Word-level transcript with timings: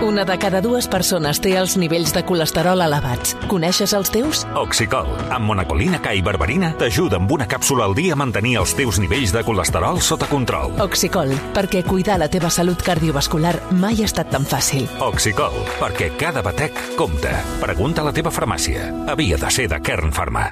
Una 0.00 0.24
de 0.24 0.38
cada 0.38 0.60
dues 0.62 0.86
persones 0.86 1.40
té 1.42 1.56
els 1.58 1.72
nivells 1.74 2.12
de 2.14 2.20
colesterol 2.22 2.78
elevats. 2.84 3.32
Coneixes 3.50 3.90
els 3.98 4.12
teus? 4.14 4.44
Oxicol, 4.54 5.08
amb 5.34 5.50
monacolina 5.50 5.98
K 5.98 6.12
i 6.14 6.22
berberina, 6.22 6.70
t'ajuda 6.78 7.18
amb 7.18 7.34
una 7.34 7.48
càpsula 7.50 7.88
al 7.88 7.96
dia 7.98 8.14
a 8.14 8.18
mantenir 8.20 8.54
els 8.60 8.76
teus 8.78 9.00
nivells 9.02 9.34
de 9.34 9.42
colesterol 9.42 9.98
sota 9.98 10.28
control. 10.30 10.76
Oxicol, 10.84 11.34
perquè 11.56 11.82
cuidar 11.82 12.20
la 12.22 12.30
teva 12.30 12.46
salut 12.46 12.78
cardiovascular 12.86 13.56
mai 13.74 13.98
ha 13.98 14.06
estat 14.06 14.30
tan 14.30 14.46
fàcil. 14.46 14.86
Oxicol, 15.02 15.58
perquè 15.82 16.12
cada 16.14 16.46
batec 16.46 16.78
compta. 16.94 17.34
Pregunta 17.58 18.06
a 18.06 18.08
la 18.12 18.14
teva 18.14 18.30
farmàcia. 18.30 18.92
Havia 19.10 19.34
de 19.36 19.50
ser 19.50 19.66
de 19.66 19.82
Kern 19.82 20.14
Pharma. 20.14 20.46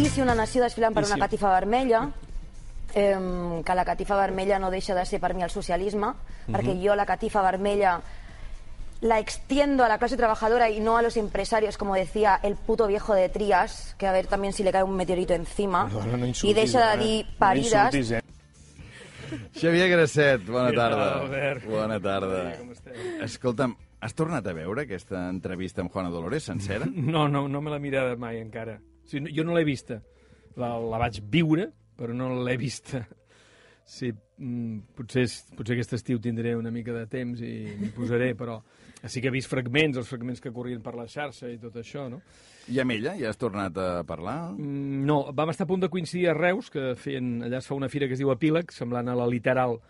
I 0.00 0.08
si 0.08 0.24
una 0.24 0.34
nació 0.34 0.64
desfilant 0.64 0.96
per 0.96 1.04
una 1.04 1.20
catifa 1.20 1.52
vermella, 1.52 2.06
eh, 2.94 3.62
que 3.64 3.74
la 3.74 3.84
catifa 3.84 4.16
vermella 4.16 4.58
no 4.58 4.70
deixa 4.70 4.94
de 4.94 5.04
ser 5.06 5.20
per 5.20 5.34
mi 5.34 5.42
el 5.42 5.50
socialisme, 5.50 6.12
perquè 6.48 6.74
jo 6.82 6.94
la 6.94 7.06
catifa 7.06 7.42
vermella 7.42 8.00
la 9.02 9.18
extiendo 9.18 9.82
a 9.82 9.88
la 9.88 9.98
clase 9.98 10.16
trabajadora 10.16 10.70
y 10.70 10.78
no 10.78 10.96
a 10.96 11.02
los 11.02 11.16
empresarios, 11.16 11.76
como 11.76 11.96
decía 11.96 12.38
el 12.42 12.54
puto 12.54 12.86
viejo 12.86 13.14
de 13.14 13.28
Trías, 13.28 13.96
que 13.98 14.06
a 14.06 14.12
ver 14.12 14.28
también 14.28 14.52
si 14.52 14.62
le 14.62 14.70
cae 14.70 14.84
un 14.84 14.94
meteorito 14.94 15.34
encima, 15.34 15.88
no 15.92 16.24
y 16.24 16.28
insultis, 16.28 16.54
deixa 16.54 16.94
eh? 16.94 16.96
de 16.98 17.04
dir 17.04 17.26
No 17.26 17.38
parides. 17.38 17.72
insultis, 17.72 18.10
eh? 18.12 18.22
Xavier 19.56 19.88
Grasset, 19.88 20.44
bona 20.46 20.70
tarda. 20.76 21.06
Bona 21.66 21.98
tarda. 22.00 22.42
Com 22.58 22.70
esteu? 22.74 22.94
Escolta'm, 23.24 23.74
has 24.04 24.14
tornat 24.14 24.46
a 24.46 24.52
veure 24.54 24.84
aquesta 24.84 25.24
entrevista 25.30 25.80
amb 25.82 25.90
Juana 25.92 26.10
Dolores 26.12 26.44
sencera? 26.44 26.86
No, 27.14 27.28
no, 27.28 27.46
no 27.48 27.60
me 27.60 27.70
l'he 27.72 27.80
mirada 27.80 28.16
mai 28.16 28.38
encara. 28.42 28.76
O 28.78 29.08
sigui, 29.08 29.24
no- 29.26 29.34
jo 29.34 29.44
no 29.48 29.56
l'he 29.56 29.64
vista. 29.64 30.02
La, 30.56 30.74
la 30.78 30.98
vaig 31.00 31.22
viure, 31.32 31.70
però 31.96 32.14
no 32.16 32.30
l'he 32.44 32.56
vista. 32.60 33.02
Sí, 33.84 34.12
mm, 34.12 34.94
potser, 34.96 35.24
potser 35.58 35.74
aquest 35.74 35.96
estiu 35.98 36.20
tindré 36.22 36.54
una 36.56 36.70
mica 36.70 36.94
de 36.94 37.06
temps 37.10 37.40
i 37.42 37.74
m'hi 37.80 37.90
posaré, 37.94 38.30
però 38.38 38.60
sí 39.10 39.20
que 39.20 39.26
he 39.28 39.34
vist 39.34 39.50
fragments, 39.50 39.98
els 39.98 40.08
fragments 40.08 40.40
que 40.40 40.52
corrien 40.54 40.80
per 40.80 40.94
la 40.94 41.08
xarxa 41.10 41.50
i 41.50 41.58
tot 41.58 41.74
això, 41.80 42.06
no? 42.08 42.20
I 42.70 42.78
amb 42.78 42.94
ella 42.94 43.16
ja 43.18 43.32
has 43.32 43.40
tornat 43.40 43.76
a 43.82 43.88
parlar? 44.06 44.52
Mm, 44.54 45.02
No, 45.04 45.16
vam 45.34 45.50
estar 45.50 45.66
a 45.66 45.72
punt 45.72 45.82
de 45.82 45.90
coincidir 45.90 46.28
a 46.30 46.36
Reus, 46.38 46.70
que 46.70 46.92
feien, 46.96 47.40
allà 47.42 47.58
es 47.58 47.66
fa 47.66 47.74
una 47.74 47.90
fira 47.90 48.06
que 48.06 48.14
es 48.14 48.22
diu 48.22 48.30
Epíleg, 48.32 48.70
semblant 48.72 49.10
a 49.10 49.18
la 49.18 49.26
literal 49.26 49.80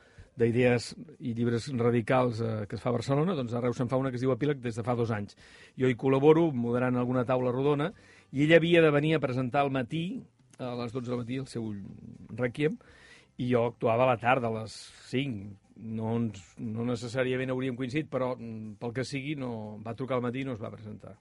d'idees 0.40 0.94
i 1.20 1.34
llibres 1.36 1.66
radicals 1.76 2.40
eh, 2.40 2.52
que 2.64 2.78
es 2.78 2.82
fa 2.82 2.88
a 2.88 2.96
Barcelona, 2.96 3.34
doncs 3.36 3.52
a 3.52 3.60
Reus 3.60 3.76
se'n 3.76 3.90
fa 3.92 3.98
una 4.00 4.08
que 4.08 4.16
es 4.16 4.24
diu 4.24 4.32
Epíleg 4.32 4.62
des 4.64 4.78
de 4.80 4.82
fa 4.86 4.96
dos 4.96 5.12
anys. 5.12 5.36
Jo 5.76 5.90
hi 5.92 5.98
col·laboro, 6.00 6.46
moderant 6.56 6.96
alguna 6.96 7.26
taula 7.28 7.52
rodona, 7.52 7.90
i 8.32 8.46
ella 8.46 8.56
havia 8.56 8.80
de 8.80 8.90
venir 8.90 9.18
a 9.18 9.20
presentar 9.20 9.60
al 9.66 9.70
matí, 9.70 10.22
a 10.62 10.74
les 10.78 10.94
12 10.94 11.10
del 11.10 11.22
matí, 11.22 11.40
el 11.42 11.48
seu 11.50 11.68
requiem, 12.38 12.78
i 13.40 13.50
jo 13.50 13.66
actuava 13.70 14.06
a 14.06 14.12
la 14.12 14.18
tarda, 14.20 14.50
a 14.50 14.62
les 14.62 14.76
5. 15.10 15.58
No, 15.82 16.16
ens, 16.18 16.42
no 16.62 16.84
necessàriament 16.86 17.50
hauríem 17.50 17.78
coincidit, 17.78 18.10
però 18.12 18.34
mm, 18.36 18.76
pel 18.80 18.92
que 18.94 19.06
sigui 19.08 19.34
no, 19.40 19.52
va 19.82 19.96
trucar 19.98 20.18
al 20.18 20.26
matí 20.26 20.44
i 20.44 20.48
no 20.48 20.54
es 20.56 20.62
va 20.62 20.70
presentar. 20.74 21.16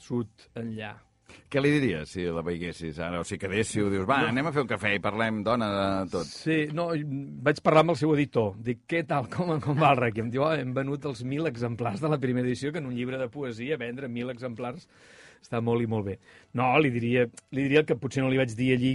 Sud 0.00 0.50
enllà. 0.58 0.96
Què 1.50 1.60
li 1.62 1.70
diries 1.72 2.12
si 2.14 2.24
la 2.30 2.42
veiessis 2.46 2.98
ara? 3.02 3.20
O 3.22 3.26
si 3.26 3.38
quedéssiu, 3.40 3.88
dius, 3.90 4.06
va, 4.08 4.20
anem 4.28 4.48
a 4.48 4.52
fer 4.54 4.64
un 4.64 4.70
cafè 4.70 4.92
i 4.96 5.02
parlem, 5.02 5.40
dona, 5.46 5.68
de 5.70 6.10
tot. 6.12 6.28
Sí, 6.30 6.58
no, 6.74 6.88
vaig 7.46 7.62
parlar 7.64 7.84
amb 7.84 7.94
el 7.94 8.00
seu 8.00 8.12
editor. 8.14 8.52
Dic, 8.66 8.84
què 8.90 9.02
tal, 9.08 9.28
com, 9.32 9.52
com 9.62 9.78
va 9.78 9.92
el 9.94 10.00
Requiem? 10.00 10.30
Diu, 10.32 10.44
oh, 10.46 10.52
hem 10.54 10.74
venut 10.76 11.06
els 11.10 11.24
mil 11.26 11.50
exemplars 11.50 12.02
de 12.02 12.10
la 12.10 12.20
primera 12.22 12.46
edició, 12.46 12.74
que 12.74 12.82
en 12.82 12.90
un 12.90 12.96
llibre 12.98 13.18
de 13.20 13.30
poesia 13.32 13.78
vendre 13.80 14.10
mil 14.10 14.30
exemplars 14.34 14.86
està 15.40 15.62
molt 15.64 15.82
i 15.82 15.88
molt 15.90 16.06
bé. 16.06 16.18
No, 16.58 16.72
li 16.78 16.92
diria, 16.92 17.26
li 17.56 17.66
diria 17.66 17.82
el 17.84 17.88
que 17.88 17.98
potser 17.98 18.24
no 18.24 18.30
li 18.30 18.40
vaig 18.40 18.54
dir 18.56 18.74
allí 18.76 18.94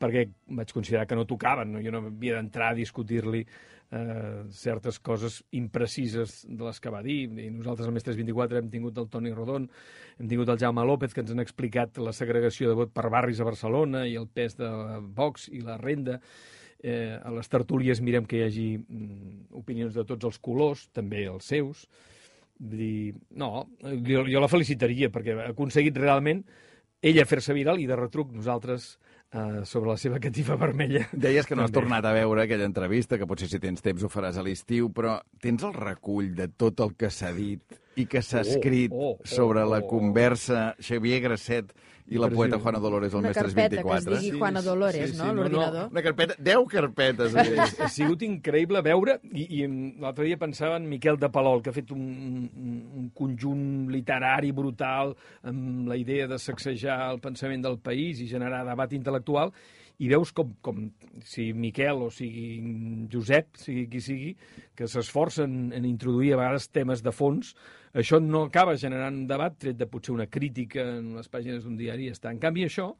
perquè 0.00 0.26
vaig 0.58 0.72
considerar 0.74 1.06
que 1.06 1.16
no 1.18 1.26
tocaven. 1.28 1.72
No? 1.72 1.82
Jo 1.84 1.94
no 1.94 2.02
havia 2.08 2.36
d'entrar 2.38 2.72
a 2.72 2.78
discutir-li 2.78 3.44
eh, 3.44 4.42
certes 4.50 4.98
coses 4.98 5.42
imprecises 5.54 6.40
de 6.48 6.64
les 6.64 6.80
que 6.80 6.92
va 6.92 7.02
dir. 7.06 7.24
I 7.28 7.50
nosaltres 7.54 7.88
al 7.88 7.94
Més 7.94 8.06
324 8.06 8.60
hem 8.60 8.72
tingut 8.72 8.98
el 8.98 9.08
Toni 9.12 9.32
Rodon, 9.34 9.68
hem 10.18 10.30
tingut 10.30 10.50
el 10.52 10.60
Jaume 10.62 10.84
López, 10.86 11.14
que 11.14 11.22
ens 11.24 11.32
han 11.34 11.44
explicat 11.44 12.00
la 12.02 12.14
segregació 12.16 12.70
de 12.70 12.78
vot 12.82 12.94
per 12.94 13.08
barris 13.12 13.40
a 13.40 13.48
Barcelona 13.48 14.06
i 14.06 14.16
el 14.18 14.28
pes 14.28 14.58
de 14.58 14.70
Vox 15.16 15.50
i 15.52 15.62
la 15.64 15.78
renda. 15.82 16.20
Eh, 16.82 17.16
a 17.16 17.32
les 17.32 17.48
tertúlies 17.48 18.02
mirem 18.04 18.26
que 18.28 18.36
hi 18.40 18.44
hagi 18.46 18.66
mm, 18.76 19.48
opinions 19.58 19.94
de 19.96 20.04
tots 20.04 20.28
els 20.28 20.38
colors, 20.38 20.86
també 20.94 21.24
els 21.30 21.48
seus. 21.48 21.86
Vull 22.58 22.78
dir, 22.80 23.14
no, 23.36 23.66
jo, 23.82 24.24
jo 24.24 24.40
la 24.40 24.48
felicitaria 24.48 25.10
perquè 25.12 25.34
ha 25.36 25.50
aconseguit 25.52 25.96
realment 26.00 26.44
ella 27.04 27.26
fer-se 27.28 27.52
viral 27.54 27.78
i 27.82 27.86
de 27.86 27.96
retruc 27.98 28.32
nosaltres 28.32 28.96
eh, 29.30 29.64
sobre 29.68 29.90
la 29.92 29.96
seva 30.00 30.18
catifa 30.22 30.56
vermella. 30.56 31.04
Deies 31.12 31.46
que 31.46 31.54
no 31.54 31.66
has 31.66 31.70
També. 31.70 31.82
tornat 31.84 32.06
a 32.08 32.14
veure 32.16 32.46
aquella 32.46 32.64
entrevista, 32.66 33.18
que 33.20 33.28
potser 33.28 33.50
si 33.52 33.60
tens 33.62 33.84
temps 33.84 34.02
ho 34.02 34.08
faràs 34.10 34.38
a 34.40 34.44
l'estiu, 34.46 34.88
però 34.96 35.18
tens 35.42 35.62
el 35.68 35.74
recull 35.76 36.32
de 36.38 36.48
tot 36.48 36.80
el 36.80 36.96
que 36.96 37.10
s'ha 37.12 37.32
dit 37.36 37.76
i 37.96 38.06
que 38.08 38.22
s'ha 38.24 38.40
Oh, 38.40 38.48
escrit 38.48 38.92
oh, 38.92 39.12
oh, 39.14 39.28
sobre 39.28 39.64
la 39.68 39.82
oh. 39.84 39.86
conversa 39.88 40.74
Xavier 40.80 41.20
Grasset 41.28 41.72
i 42.08 42.18
la 42.18 42.28
poeta 42.30 42.58
Juana 42.58 42.78
Dolores 42.78 43.14
al 43.14 43.18
Una 43.18 43.28
Mestres 43.28 43.54
carpeta 43.54 43.82
que 43.82 43.96
es 43.96 44.04
24? 44.04 44.18
digui 44.20 44.38
Juana 44.38 44.62
Dolores, 44.62 45.10
sí, 45.10 45.16
no? 45.16 45.24
sí, 45.24 45.28
no, 45.28 45.34
no. 45.34 45.42
L'ordinador. 45.42 45.88
Una 45.90 46.02
carpeta, 46.02 46.34
10 46.38 46.66
carpetes. 46.70 47.34
ha 47.82 47.88
sigut 47.90 48.22
increïble 48.22 48.82
veure, 48.86 49.18
i, 49.32 49.46
i 49.58 49.66
l'altre 50.02 50.28
dia 50.28 50.38
pensava 50.38 50.76
en 50.78 50.86
Miquel 50.90 51.18
de 51.18 51.30
Palol, 51.34 51.62
que 51.64 51.72
ha 51.72 51.76
fet 51.76 51.90
un, 51.96 52.04
un, 52.46 52.76
un 53.02 53.08
conjunt 53.16 53.64
literari 53.90 54.52
brutal 54.54 55.16
amb 55.42 55.90
la 55.90 55.98
idea 55.98 56.28
de 56.30 56.38
sacsejar 56.38 57.00
el 57.10 57.20
pensament 57.24 57.66
del 57.66 57.80
país 57.82 58.22
i 58.22 58.30
generar 58.30 58.62
debat 58.68 58.94
intel·lectual, 58.94 59.50
i 59.98 60.08
veus 60.12 60.32
com, 60.36 60.52
com 60.60 60.82
si 61.24 61.48
Miquel 61.56 62.02
o 62.04 62.10
sigui 62.12 63.06
Josep, 63.12 63.56
sigui 63.60 63.86
qui 63.92 64.02
sigui, 64.04 64.32
que 64.76 64.88
s'esforcen 64.90 65.72
en 65.76 65.88
introduir 65.88 66.34
a 66.34 66.40
vegades 66.42 66.68
temes 66.68 67.04
de 67.04 67.14
fons, 67.16 67.54
això 67.96 68.20
no 68.20 68.44
acaba 68.46 68.76
generant 68.76 69.22
debat, 69.28 69.56
tret 69.56 69.78
de 69.80 69.88
potser 69.88 70.12
una 70.12 70.28
crítica 70.28 70.84
en 70.98 71.14
les 71.16 71.30
pàgines 71.32 71.64
d'un 71.64 71.78
diari 71.80 72.10
i 72.10 72.12
està. 72.12 72.28
En 72.28 72.42
canvi, 72.42 72.66
això, 72.68 72.90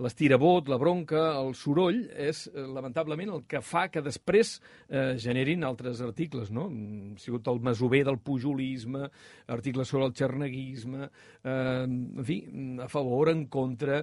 l'estirabot, 0.00 0.66
la 0.72 0.78
bronca, 0.80 1.20
el 1.38 1.52
soroll, 1.58 2.00
és 2.16 2.46
eh, 2.48 2.64
lamentablement 2.66 3.34
el 3.36 3.44
que 3.50 3.60
fa 3.62 3.86
que 3.92 4.02
després 4.02 4.56
eh, 4.88 5.14
generin 5.20 5.62
altres 5.68 6.00
articles, 6.02 6.50
no? 6.50 6.66
Ha 6.72 7.20
sigut 7.22 7.52
el 7.52 7.60
masover 7.62 8.02
del 8.08 8.18
pujolisme, 8.24 9.10
articles 9.54 9.92
sobre 9.92 10.08
el 10.08 10.16
xerneguisme, 10.16 11.10
eh, 11.44 11.84
en 11.84 12.24
fi, 12.24 12.40
a 12.82 12.88
favor, 12.90 13.30
en 13.30 13.46
contra, 13.52 14.02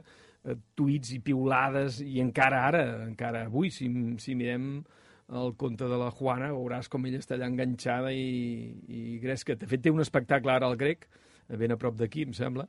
tuits 0.75 1.11
i 1.13 1.19
piulades, 1.19 1.99
i 2.01 2.19
encara 2.23 2.63
ara, 2.67 2.83
encara 3.05 3.45
avui, 3.45 3.69
si, 3.69 3.87
si 4.17 4.35
mirem 4.35 4.83
el 5.31 5.53
conte 5.55 5.85
de 5.87 5.97
la 5.97 6.09
Juana, 6.11 6.49
veuràs 6.51 6.89
com 6.91 7.05
ella 7.05 7.19
està 7.21 7.35
allà 7.37 7.47
enganxada 7.47 8.11
i, 8.11 8.73
i 8.89 9.19
gresca. 9.23 9.55
De 9.55 9.67
fet, 9.69 9.81
té 9.85 9.91
un 9.93 10.01
espectacle 10.03 10.51
ara 10.51 10.67
al 10.67 10.75
grec, 10.75 11.05
eh, 11.47 11.55
ben 11.57 11.71
a 11.71 11.77
prop 11.77 11.95
d'aquí, 11.95 12.23
em 12.27 12.33
sembla, 12.33 12.67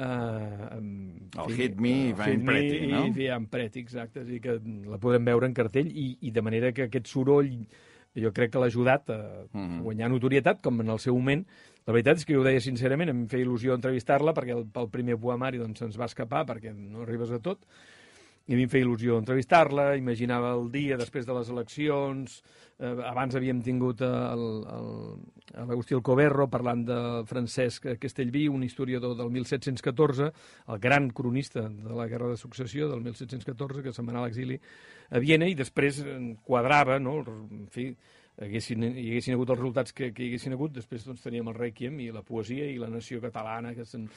Uh, 0.00 0.78
El 1.44 1.50
Hit 1.58 1.74
Me 1.76 1.90
i 2.08 2.12
Van 2.16 2.44
Pretty, 2.46 2.86
no? 2.88 3.02
I 3.12 3.26
Van 3.28 3.44
Pretty, 3.52 3.82
exacte. 3.84 4.22
Dir, 4.24 4.38
que 4.40 4.54
la 4.88 4.96
podem 4.96 5.26
veure 5.28 5.44
en 5.50 5.52
cartell 5.52 5.90
i, 5.92 6.06
i 6.24 6.30
de 6.32 6.40
manera 6.40 6.70
que 6.72 6.86
aquest 6.86 7.10
soroll 7.10 7.50
jo 8.16 8.30
crec 8.32 8.54
que 8.54 8.62
l'ha 8.62 8.70
ajudat 8.72 9.10
a 9.12 9.18
Mhm. 9.52 9.82
guanyar 9.84 10.08
notorietat, 10.08 10.62
com 10.64 10.80
en 10.80 10.88
el 10.88 10.98
seu 11.04 11.14
moment. 11.18 11.44
La 11.86 11.94
veritat 11.96 12.20
és 12.20 12.26
que 12.28 12.34
jo 12.36 12.42
ho 12.42 12.46
deia 12.46 12.60
sincerament, 12.60 13.08
em 13.12 13.24
feia 13.30 13.46
il·lusió 13.46 13.74
entrevistar-la 13.74 14.34
perquè 14.36 14.52
el, 14.56 14.66
pel 14.70 14.90
primer 14.92 15.16
poemari 15.20 15.58
doncs, 15.58 15.80
se'ns 15.80 15.96
va 15.98 16.10
escapar 16.10 16.44
perquè 16.48 16.74
no 16.76 17.02
arribes 17.06 17.32
a 17.32 17.40
tot. 17.42 17.64
I 18.50 18.54
a 18.54 18.58
mi 18.58 18.64
em 18.66 18.70
feia 18.72 18.82
il·lusió 18.84 19.16
entrevistar-la, 19.20 19.92
imaginava 20.00 20.52
el 20.56 20.70
dia 20.72 20.96
després 20.98 21.26
de 21.28 21.34
les 21.36 21.50
eleccions, 21.52 22.40
eh, 22.80 22.92
abans 23.06 23.36
havíem 23.38 23.60
tingut 23.62 24.00
el- 24.02 24.64
l'Agustí 25.68 25.94
Alcoberro 25.94 26.48
parlant 26.50 26.84
de 26.86 26.98
Francesc 27.30 27.86
Castellví, 28.00 28.48
un 28.48 28.64
historiador 28.64 29.16
del 29.16 29.30
1714, 29.30 30.32
el 30.68 30.78
gran 30.78 31.10
cronista 31.10 31.68
de 31.68 31.94
la 31.94 32.06
Guerra 32.08 32.28
de 32.30 32.36
Successió 32.36 32.88
del 32.88 33.00
1714, 33.02 33.82
que 33.82 33.92
se'n 33.92 34.06
va 34.06 34.12
anar 34.16 34.22
a 34.24 34.26
l'exili 34.26 34.58
a 35.10 35.18
Viena, 35.18 35.46
i 35.46 35.54
després 35.54 36.00
eh, 36.02 36.16
quadrava, 36.42 36.98
no? 36.98 37.20
en 37.22 37.68
fi, 37.70 37.90
haguessin, 38.40 38.84
hi 38.90 39.08
haguessin 39.12 39.36
hagut 39.36 39.50
els 39.54 39.60
resultats 39.60 39.96
que, 39.96 40.12
que 40.12 40.24
hi 40.24 40.30
haguessin 40.32 40.56
hagut, 40.56 40.72
després 40.76 41.04
doncs, 41.06 41.24
teníem 41.24 41.50
el 41.52 41.58
Requiem 41.58 41.98
i 42.00 42.10
la 42.14 42.22
poesia 42.26 42.68
i 42.70 42.78
la 42.80 42.88
nació 42.92 43.20
catalana, 43.20 43.74
que 43.76 43.84
se'n 43.88 44.08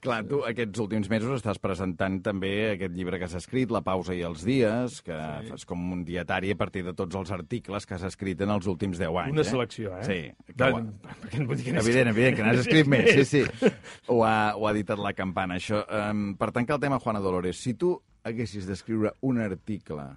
Clar, 0.00 0.22
tu 0.24 0.38
aquests 0.48 0.80
últims 0.80 1.10
mesos 1.12 1.34
estàs 1.34 1.58
presentant 1.60 2.14
també 2.24 2.50
aquest 2.70 2.94
llibre 2.96 3.18
que 3.20 3.26
has 3.26 3.34
escrit, 3.36 3.68
La 3.68 3.82
pausa 3.84 4.14
i 4.16 4.22
els 4.24 4.46
dies, 4.48 4.94
que 5.04 5.16
sí. 5.44 5.50
és 5.58 5.66
com 5.68 5.82
un 5.92 6.06
dietari 6.08 6.54
a 6.54 6.56
partir 6.56 6.86
de 6.86 6.94
tots 6.96 7.18
els 7.20 7.32
articles 7.36 7.84
que 7.84 7.98
has 7.98 8.06
escrit 8.08 8.40
en 8.40 8.54
els 8.54 8.64
últims 8.70 8.96
10 8.96 9.18
anys. 9.26 9.34
Una 9.36 9.44
eh? 9.44 9.50
selecció, 9.50 9.92
eh? 9.98 10.06
Sí. 10.08 10.54
Que 10.54 10.70
ho- 10.72 10.80
perquè 11.20 11.42
no 11.42 11.52
que 11.52 11.76
Evident, 11.82 12.12
evident, 12.14 12.38
que 12.38 12.46
n'has 12.46 12.62
escrit 12.62 12.88
més, 12.88 13.10
sí, 13.12 13.26
sí. 13.28 13.72
Ho 14.08 14.22
ha, 14.24 14.54
ho 14.56 14.64
ha 14.64 14.72
editat 14.72 15.04
la 15.04 15.12
campana, 15.12 15.60
això. 15.60 15.82
Um, 15.84 16.30
per 16.40 16.48
tancar 16.56 16.78
el 16.78 16.86
tema, 16.86 16.98
Juana 17.04 17.20
Dolores, 17.20 17.60
si 17.60 17.76
tu 17.76 17.92
haguessis 18.24 18.64
d'escriure 18.64 19.12
un 19.28 19.44
article 19.44 20.08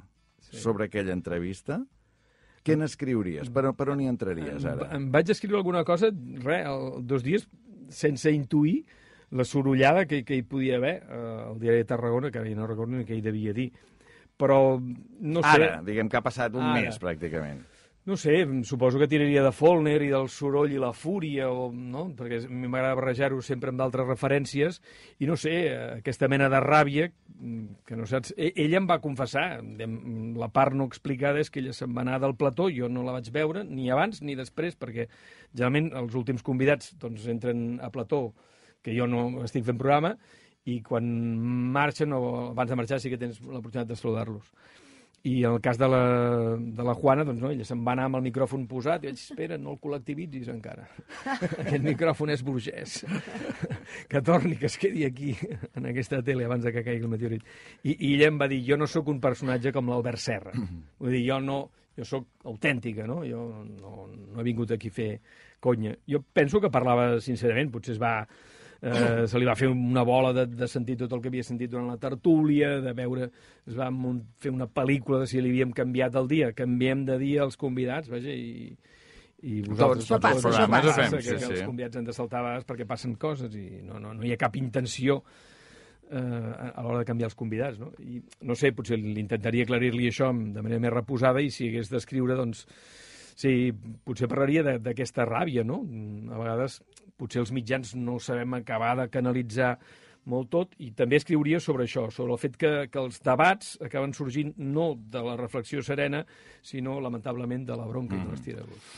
sí. 0.47 0.61
sobre 0.63 0.87
aquella 0.87 1.11
entrevista, 1.11 1.81
què 2.63 2.77
n'escriuries? 2.79 3.49
Per, 3.53 3.65
per 3.75 3.89
on 3.91 4.01
hi 4.01 4.07
entraries, 4.11 4.65
ara? 4.65 4.89
Em, 4.91 5.05
em 5.05 5.07
vaig 5.11 5.29
escriure 5.33 5.59
alguna 5.59 5.83
cosa, 5.87 6.11
res, 6.43 6.67
el, 6.69 7.01
dos 7.07 7.23
dies, 7.25 7.47
sense 7.93 8.31
intuir 8.31 8.83
la 9.33 9.43
sorollada 9.49 10.05
que, 10.05 10.23
que 10.23 10.37
hi 10.37 10.43
podia 10.45 10.77
haver 10.77 10.95
eh, 11.03 11.49
al 11.49 11.59
diari 11.59 11.81
de 11.81 11.89
Tarragona, 11.89 12.29
que 12.31 12.39
ara 12.39 12.49
ja 12.49 12.55
no 12.59 12.67
recordo 12.69 12.95
ni 12.95 13.05
què 13.07 13.17
hi 13.17 13.25
devia 13.25 13.53
dir. 13.53 13.71
però 14.37 14.79
no 14.81 15.41
sé... 15.43 15.51
Ara, 15.59 15.81
diguem 15.85 16.09
que 16.09 16.17
ha 16.17 16.23
passat 16.25 16.55
un 16.57 16.63
Ara. 16.65 16.81
mes, 16.81 16.97
pràcticament. 16.99 17.59
No 18.05 18.17
sé, 18.17 18.45
suposo 18.67 18.99
que 18.99 19.07
tiraria 19.07 19.41
de 19.45 19.51
Follner 19.55 20.01
i 20.03 20.09
del 20.11 20.25
soroll 20.27 20.73
i 20.75 20.79
la 20.81 20.89
fúria, 20.91 21.45
o, 21.47 21.69
no? 21.71 22.01
perquè 22.17 22.41
a 22.43 22.49
mi 22.51 22.67
m'agrada 22.67 22.97
barrejar-ho 22.99 23.37
sempre 23.39 23.71
amb 23.71 23.79
d'altres 23.79 24.09
referències, 24.09 24.81
i 25.23 25.29
no 25.29 25.37
sé, 25.39 25.53
aquesta 26.01 26.27
mena 26.27 26.49
de 26.51 26.59
ràbia, 26.59 27.05
que 27.87 27.95
no 27.95 28.03
saps... 28.09 28.33
E- 28.35 28.51
Ella 28.65 28.81
em 28.81 28.89
va 28.91 28.99
confessar, 28.99 29.45
la 29.63 30.51
part 30.51 30.75
no 30.75 30.89
explicada 30.91 31.39
és 31.39 31.47
que 31.47 31.63
ella 31.63 31.71
se'n 31.77 31.95
va 31.95 32.03
anar 32.03 32.19
del 32.19 32.35
plató, 32.35 32.67
jo 32.75 32.91
no 32.91 33.05
la 33.07 33.15
vaig 33.15 33.31
veure, 33.31 33.63
ni 33.63 33.87
abans 33.87 34.19
ni 34.19 34.35
després, 34.35 34.75
perquè 34.75 35.07
generalment 35.53 35.93
els 36.03 36.19
últims 36.19 36.43
convidats 36.43 36.91
doncs, 36.99 37.29
entren 37.31 37.79
a 37.79 37.87
plató, 37.93 38.25
que 38.83 38.91
jo 38.99 39.07
no 39.07 39.45
estic 39.47 39.63
fent 39.63 39.79
programa, 39.79 40.17
i 40.67 40.81
quan 40.83 41.07
marxen 41.71 42.11
o 42.19 42.23
abans 42.51 42.67
de 42.67 42.83
marxar 42.83 42.99
sí 42.99 43.11
que 43.11 43.19
tens 43.19 43.39
l'oportunitat 43.39 43.87
de 43.95 43.95
saludar-los. 43.95 44.51
I 45.23 45.45
en 45.45 45.53
el 45.53 45.61
cas 45.63 45.77
de 45.79 45.87
la, 45.87 46.57
de 46.59 46.83
la 46.83 46.93
Juana, 46.93 47.23
doncs 47.23 47.39
no, 47.39 47.49
ella 47.53 47.63
se'n 47.63 47.83
va 47.87 47.93
anar 47.95 48.09
amb 48.09 48.17
el 48.19 48.25
micròfon 48.25 48.65
posat 48.67 49.05
i 49.05 49.07
ells, 49.07 49.21
espera, 49.31 49.55
no 49.55 49.71
el 49.71 49.77
col·lectivitzis 49.79 50.49
encara. 50.51 50.83
Aquest 51.63 51.85
micròfon 51.85 52.33
és 52.33 52.43
burgès. 52.43 52.97
que 54.11 54.21
torni, 54.25 54.57
que 54.59 54.67
es 54.67 54.75
quedi 54.81 55.05
aquí, 55.07 55.31
en 55.79 55.87
aquesta 55.93 56.19
tele, 56.27 56.43
abans 56.43 56.67
de 56.67 56.73
que 56.75 56.83
caigui 56.83 57.07
el 57.07 57.13
meteorit. 57.13 57.45
I, 57.83 57.93
I 57.93 58.09
ella 58.17 58.27
em 58.33 58.41
va 58.41 58.49
dir, 58.51 58.59
jo 58.67 58.75
no 58.79 58.89
sóc 58.91 59.13
un 59.13 59.21
personatge 59.23 59.71
com 59.71 59.87
l'Albert 59.93 60.19
Serra. 60.19 60.57
Vull 60.99 61.15
dir, 61.15 61.23
jo 61.29 61.39
no... 61.43 61.61
Jo 61.93 62.07
sóc 62.09 62.23
autèntica, 62.49 63.03
no? 63.05 63.19
Jo 63.21 63.43
no, 63.67 63.91
no 64.09 64.39
he 64.41 64.43
vingut 64.47 64.71
aquí 64.73 64.89
a 64.89 64.95
fer 64.95 65.09
conya. 65.61 65.91
Jo 66.09 66.23
penso 66.25 66.57
que 66.57 66.71
parlava 66.73 67.19
sincerament, 67.21 67.69
potser 67.69 67.93
es 67.93 67.99
va 68.01 68.15
eh, 68.83 69.27
se 69.27 69.39
li 69.39 69.47
va 69.47 69.55
fer 69.55 69.69
una 69.71 70.03
bola 70.03 70.33
de, 70.35 70.45
de 70.51 70.67
sentir 70.67 70.97
tot 70.99 71.13
el 71.15 71.21
que 71.23 71.31
havia 71.31 71.45
sentit 71.47 71.71
durant 71.71 71.87
la 71.87 71.99
tertúlia, 72.01 72.75
de 72.83 72.93
veure, 72.97 73.29
es 73.67 73.77
va 73.77 73.87
fer 74.43 74.51
una 74.51 74.67
pel·lícula 74.67 75.21
de 75.23 75.29
si 75.31 75.41
li 75.41 75.53
havíem 75.53 75.71
canviat 75.75 76.17
el 76.19 76.27
dia, 76.31 76.51
canviem 76.57 77.05
de 77.07 77.17
dia 77.21 77.47
els 77.47 77.57
convidats, 77.59 78.11
vaja, 78.11 78.33
i, 78.33 78.75
i 79.43 79.61
vosaltres 79.63 80.09
Tots, 80.09 80.11
tots 80.11 80.29
els 80.33 80.45
programes 80.49 80.89
ho 80.89 80.97
fem, 80.99 81.15
que, 81.15 81.23
sí, 81.23 81.39
que 81.39 81.49
els 81.53 81.65
convidats 81.65 82.01
han 82.01 82.09
de 82.09 82.15
saltar 82.15 82.43
a 82.49 82.59
perquè 82.67 82.87
passen 82.89 83.15
coses 83.19 83.55
i 83.59 83.83
no, 83.87 84.01
no, 84.03 84.13
no 84.17 84.27
hi 84.27 84.35
ha 84.35 84.39
cap 84.41 84.59
intenció 84.59 85.21
eh, 86.11 86.19
a 86.19 86.83
l'hora 86.83 87.01
de 87.01 87.07
canviar 87.07 87.31
els 87.31 87.39
convidats, 87.39 87.79
no? 87.79 87.93
I 88.03 88.19
no 88.49 88.57
sé, 88.59 88.73
potser 88.75 88.99
l'intentaria 88.99 89.67
aclarir-li 89.67 90.11
això 90.11 90.31
de 90.33 90.61
manera 90.61 90.83
més 90.83 90.93
reposada 90.93 91.43
i 91.43 91.51
si 91.53 91.71
hagués 91.71 91.91
d'escriure, 91.91 92.35
doncs, 92.39 92.67
sí, 93.35 93.73
potser 94.05 94.29
parlaria 94.31 94.63
de- 94.63 94.79
d'aquesta 94.79 95.25
ràbia, 95.25 95.63
no? 95.65 95.81
A 96.33 96.39
vegades 96.39 96.81
potser 97.17 97.43
els 97.43 97.51
mitjans 97.51 97.95
no 97.95 98.19
sabem 98.19 98.53
acabar 98.53 98.95
de 98.97 99.09
canalitzar 99.09 99.77
molt 100.25 100.49
tot, 100.49 100.75
i 100.79 100.91
també 100.95 101.17
escriuria 101.19 101.59
sobre 101.59 101.83
això, 101.83 102.09
sobre 102.11 102.31
el 102.31 102.39
fet 102.39 102.55
que, 102.59 102.71
que 102.91 102.99
els 103.01 103.19
debats 103.23 103.77
acaben 103.83 104.13
sorgint 104.15 104.53
no 104.57 104.93
de 104.95 105.23
la 105.23 105.35
reflexió 105.39 105.83
serena, 105.83 106.23
sinó, 106.61 106.99
lamentablement, 107.03 107.65
de 107.67 107.75
la 107.75 107.87
bronca 107.89 108.15
mm. 108.15 108.21
i 108.21 108.23
de 108.23 108.31
les 108.31 108.45
tirabuts. 108.45 108.93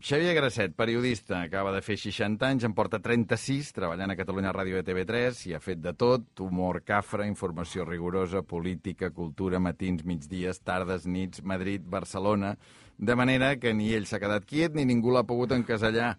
Xavier 0.00 0.32
Grasset, 0.34 0.72
periodista, 0.74 1.42
acaba 1.42 1.72
de 1.74 1.82
fer 1.84 1.98
60 2.00 2.46
anys, 2.48 2.64
en 2.64 2.72
porta 2.76 3.00
36, 3.04 3.72
treballant 3.76 4.14
a 4.14 4.16
Catalunya 4.16 4.52
Ràdio 4.54 4.80
i 4.80 4.86
TV3, 4.86 5.42
i 5.50 5.54
ha 5.54 5.60
fet 5.60 5.82
de 5.84 5.92
tot, 5.92 6.24
humor 6.40 6.80
cafre, 6.88 7.26
informació 7.28 7.84
rigorosa, 7.84 8.42
política, 8.48 9.12
cultura, 9.12 9.60
matins, 9.60 10.04
migdies, 10.08 10.62
tardes, 10.64 11.04
nits, 11.04 11.44
Madrid, 11.44 11.84
Barcelona, 11.84 12.54
de 12.98 13.16
manera 13.16 13.56
que 13.56 13.74
ni 13.74 13.92
ell 13.94 14.06
s'ha 14.06 14.20
quedat 14.22 14.46
quiet 14.46 14.74
ni 14.74 14.84
ningú 14.84 15.12
l'ha 15.14 15.26
pogut 15.26 15.52
encasellar. 15.52 16.14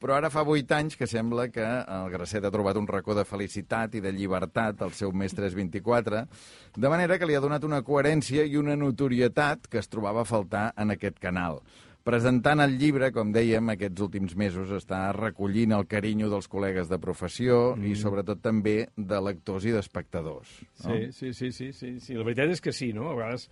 Però 0.00 0.14
ara 0.16 0.30
fa 0.32 0.46
8 0.48 0.72
anys 0.72 0.96
que 0.96 1.04
sembla 1.04 1.50
que 1.52 1.60
el 1.60 2.06
Grasset 2.14 2.46
ha 2.48 2.52
trobat 2.52 2.78
un 2.80 2.86
racó 2.88 3.12
de 3.14 3.26
felicitat 3.28 3.98
i 3.98 4.00
de 4.00 4.14
llibertat 4.16 4.80
al 4.80 4.94
seu 4.96 5.12
mes 5.12 5.34
324, 5.36 6.22
de 6.76 6.88
manera 6.88 7.18
que 7.20 7.28
li 7.28 7.36
ha 7.36 7.42
donat 7.44 7.66
una 7.68 7.82
coherència 7.84 8.46
i 8.48 8.56
una 8.56 8.78
notorietat 8.80 9.68
que 9.68 9.76
es 9.82 9.92
trobava 9.92 10.24
a 10.24 10.30
faltar 10.30 10.70
en 10.80 10.96
aquest 10.96 11.20
canal. 11.20 11.60
Presentant 12.00 12.62
el 12.64 12.78
llibre, 12.80 13.10
com 13.12 13.28
dèiem, 13.28 13.74
aquests 13.74 14.00
últims 14.06 14.32
mesos 14.40 14.70
està 14.72 15.02
recollint 15.12 15.74
el 15.76 15.84
carinyo 15.84 16.30
dels 16.32 16.48
col·legues 16.48 16.88
de 16.88 16.96
professió 17.02 17.58
mm. 17.74 17.90
i 17.90 17.98
sobretot 18.00 18.40
també 18.40 18.76
de 18.96 19.18
lectors 19.20 19.66
i 19.68 19.74
d'espectadors. 19.76 20.54
No? 20.86 20.96
Sí, 20.96 21.10
sí, 21.12 21.34
sí, 21.36 21.52
sí, 21.52 21.68
sí, 21.76 21.92
sí. 22.00 22.16
La 22.16 22.24
veritat 22.24 22.56
és 22.56 22.64
que 22.64 22.72
sí, 22.72 22.94
no? 22.96 23.10
A 23.10 23.18
vegades 23.18 23.50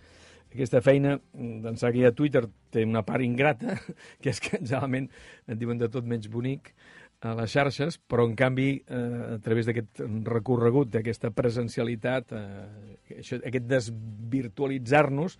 aquesta 0.49 0.81
feina 0.81 1.17
d'ençà 1.33 1.91
que 1.93 2.01
hi 2.01 2.07
ha 2.07 2.15
Twitter 2.15 2.45
té 2.73 2.85
una 2.85 3.03
part 3.05 3.25
ingrata, 3.25 3.77
que 4.21 4.33
és 4.33 4.41
que 4.41 4.57
generalment 4.57 5.09
et 5.47 5.59
diuen 5.59 5.81
de 5.81 5.89
tot 5.91 6.07
menys 6.07 6.29
bonic 6.31 6.73
a 7.21 7.33
les 7.35 7.51
xarxes, 7.51 7.97
però 7.99 8.23
en 8.29 8.35
canvi 8.39 8.69
eh, 8.79 9.35
a 9.35 9.39
través 9.43 9.67
d'aquest 9.67 10.01
recorregut, 10.29 10.89
d'aquesta 10.93 11.33
presencialitat, 11.35 12.31
eh, 12.31 13.19
això, 13.19 13.41
aquest 13.43 13.67
desvirtualitzar-nos, 13.67 15.35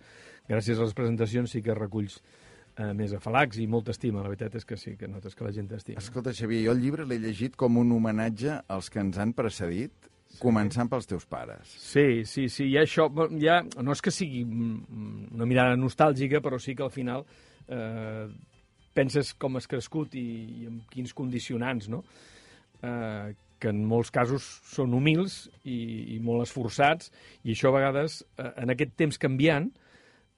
gràcies 0.50 0.76
a 0.76 0.84
les 0.84 0.94
presentacions 0.96 1.56
sí 1.56 1.62
que 1.64 1.76
reculls 1.76 2.20
eh, 2.20 2.92
més 2.96 3.14
afalacs 3.16 3.60
i 3.62 3.66
molta 3.70 3.94
estima. 3.96 4.20
La 4.20 4.32
veritat 4.32 4.58
és 4.60 4.68
que 4.68 4.76
sí, 4.80 4.94
que 5.00 5.08
notes 5.08 5.36
que 5.36 5.46
la 5.46 5.54
gent 5.56 5.70
t'estima. 5.72 6.02
Escolta, 6.02 6.34
Xavier, 6.36 6.66
jo 6.68 6.76
el 6.76 6.84
llibre 6.84 7.08
l'he 7.08 7.20
llegit 7.22 7.56
com 7.60 7.80
un 7.80 7.96
homenatge 7.96 8.60
als 8.68 8.92
que 8.92 9.00
ens 9.02 9.18
han 9.20 9.32
precedit. 9.36 10.10
Començant 10.38 10.88
pels 10.90 11.08
teus 11.10 11.26
pares. 11.28 11.74
Sí, 11.80 12.22
sí, 12.28 12.46
sí, 12.52 12.68
ha 12.76 12.84
això, 12.86 13.08
ha, 13.10 13.58
no 13.82 13.96
és 13.96 14.04
que 14.04 14.12
sigui 14.14 14.44
mm, 14.44 15.34
una 15.34 15.48
mirada 15.48 15.76
nostàlgica, 15.80 16.40
però 16.44 16.60
sí 16.62 16.76
que 16.78 16.86
al 16.86 16.94
final 16.94 17.26
eh, 17.68 18.28
penses 18.94 19.34
com 19.34 19.58
has 19.58 19.68
crescut 19.70 20.14
i, 20.18 20.26
i 20.62 20.70
amb 20.70 20.90
quins 20.92 21.14
condicionants, 21.16 21.90
no? 21.92 22.02
Eh, 22.82 23.32
que 23.60 23.68
en 23.68 23.82
molts 23.84 24.08
casos 24.14 24.46
són 24.70 24.94
humils 24.96 25.42
i, 25.68 26.16
i 26.16 26.18
molt 26.24 26.46
esforçats, 26.46 27.10
i 27.44 27.52
això 27.52 27.68
a 27.68 27.76
vegades, 27.76 28.22
eh, 28.38 28.52
en 28.64 28.72
aquest 28.72 28.96
temps 29.00 29.20
canviant, 29.20 29.68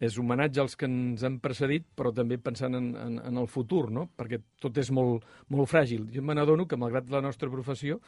és 0.03 0.17
homenatge 0.19 0.59
als 0.59 0.75
que 0.79 0.89
ens 0.89 1.23
han 1.23 1.37
precedit, 1.43 1.85
però 1.95 2.11
també 2.15 2.39
pensant 2.43 2.75
en, 2.75 2.89
en, 2.99 3.19
en 3.23 3.39
el 3.39 3.47
futur, 3.51 3.85
no? 3.95 4.09
perquè 4.19 4.41
tot 4.63 4.81
és 4.83 4.91
molt, 4.95 5.23
molt 5.55 5.71
fràgil. 5.71 6.09
Jo 6.11 6.25
me 6.27 6.35
n'adono 6.35 6.67
que, 6.67 6.79
malgrat 6.81 7.13
la 7.13 7.21
nostra 7.23 7.51
professió, 7.53 8.01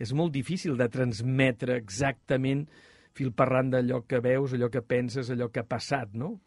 és 0.00 0.14
molt 0.16 0.32
difícil 0.32 0.78
de 0.80 0.88
transmetre 0.92 1.76
exactament 1.76 2.64
fil 3.12 3.34
per 3.36 3.50
ran 3.50 3.68
d'allò 3.72 4.00
que 4.08 4.22
veus, 4.24 4.54
allò 4.56 4.70
que 4.72 4.80
penses, 4.80 5.28
allò 5.30 5.50
que 5.52 5.60
ha 5.60 5.68
passat, 5.68 6.14
no? 6.16 6.38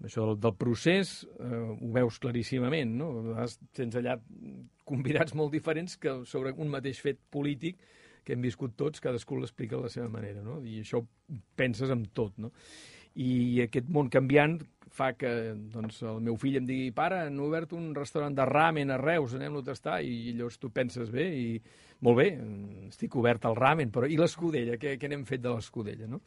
Això 0.00 0.24
del, 0.30 0.38
del 0.40 0.54
procés 0.56 1.18
eh, 1.28 1.58
ho 1.76 1.90
veus 1.92 2.16
claríssimament, 2.22 2.94
no? 2.96 3.10
A 3.36 3.44
tens 3.76 3.98
allà 4.00 4.16
convidats 4.88 5.36
molt 5.36 5.52
diferents 5.52 5.98
que 6.00 6.22
sobre 6.28 6.54
un 6.56 6.72
mateix 6.72 7.02
fet 7.04 7.20
polític 7.28 7.82
que 8.24 8.32
hem 8.32 8.40
viscut 8.44 8.72
tots, 8.80 9.02
cadascú 9.04 9.36
l'explica 9.36 9.76
a 9.76 9.84
la 9.84 9.92
seva 9.92 10.08
manera, 10.12 10.40
no? 10.44 10.62
I 10.64 10.80
això 10.80 11.02
penses 11.60 11.92
amb 11.92 12.08
tot, 12.16 12.40
no? 12.40 12.54
I 13.16 13.62
aquest 13.64 13.88
món 13.90 14.10
canviant 14.12 14.60
fa 14.90 15.12
que 15.14 15.30
doncs, 15.72 16.02
el 16.06 16.20
meu 16.26 16.36
fill 16.40 16.58
em 16.60 16.66
digui 16.66 16.90
pare, 16.94 17.24
han 17.26 17.38
obert 17.42 17.72
un 17.76 17.92
restaurant 17.94 18.34
de 18.36 18.46
ramen 18.48 18.90
a 18.90 18.98
Reus, 19.00 19.34
anem-lo 19.38 19.62
a 19.62 19.68
tastar, 19.70 20.00
i 20.02 20.34
llavors 20.34 20.58
tu 20.58 20.70
penses 20.74 21.12
bé, 21.14 21.26
i 21.30 21.60
molt 22.06 22.18
bé, 22.18 22.28
estic 22.88 23.16
obert 23.20 23.46
al 23.46 23.58
ramen, 23.58 23.92
però 23.94 24.08
i 24.10 24.18
l'escudella? 24.18 24.78
Què, 24.80 24.96
què 24.98 25.10
n'hem 25.10 25.26
fet 25.28 25.44
de 25.44 25.54
l'escudella, 25.54 26.08
no? 26.10 26.20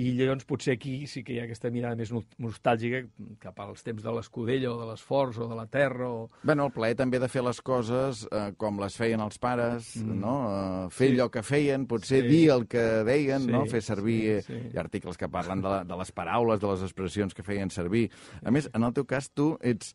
I 0.00 0.12
llavors 0.16 0.46
potser 0.48 0.76
aquí 0.78 1.06
sí 1.10 1.20
que 1.26 1.34
hi 1.34 1.38
ha 1.40 1.44
aquesta 1.44 1.68
mirada 1.74 1.96
més 1.98 2.08
no- 2.14 2.22
nostàlgica 2.40 3.02
cap 3.42 3.58
als 3.60 3.82
temps 3.84 4.02
de 4.04 4.12
l'escudella 4.16 4.70
o 4.72 4.78
de 4.80 4.86
l'esforç 4.88 5.38
o 5.42 5.48
de 5.50 5.56
la 5.58 5.66
terra 5.68 6.08
o... 6.08 6.22
Bueno, 6.46 6.66
el 6.68 6.72
plaer 6.72 6.96
també 6.96 7.18
de 7.20 7.28
fer 7.28 7.42
les 7.44 7.60
coses 7.60 8.22
eh, 8.30 8.52
com 8.56 8.78
les 8.80 8.96
feien 8.96 9.20
els 9.20 9.36
pares, 9.42 9.90
mm. 10.00 10.18
no? 10.22 10.34
Eh, 10.54 10.90
fer 10.94 11.10
Sí. 11.10 11.14
allò 11.18 11.28
que 11.34 11.42
feien, 11.44 11.86
potser 11.90 12.22
Sí. 12.22 12.28
dir 12.32 12.44
el 12.54 12.66
que 12.70 12.84
deien, 13.04 13.44
Sí, 13.44 13.52
no? 13.52 13.64
Fer 13.66 13.82
servir... 13.82 14.20
sí, 14.20 14.30
eh, 14.30 14.42
sí. 14.46 14.60
Hi 14.72 14.78
ha 14.78 14.84
articles 14.86 15.18
que 15.18 15.28
parlen 15.28 15.60
de, 15.60 15.68
la, 15.68 15.82
de 15.84 15.96
les 16.00 16.12
paraules, 16.12 16.60
de 16.62 16.70
les 16.70 16.82
expressions 16.86 17.34
que 17.34 17.42
feien 17.42 17.68
servir. 17.70 18.06
A 18.44 18.50
més, 18.54 18.70
en 18.72 18.84
el 18.86 18.94
teu 18.96 19.04
cas, 19.04 19.28
tu 19.34 19.52
ets 19.60 19.92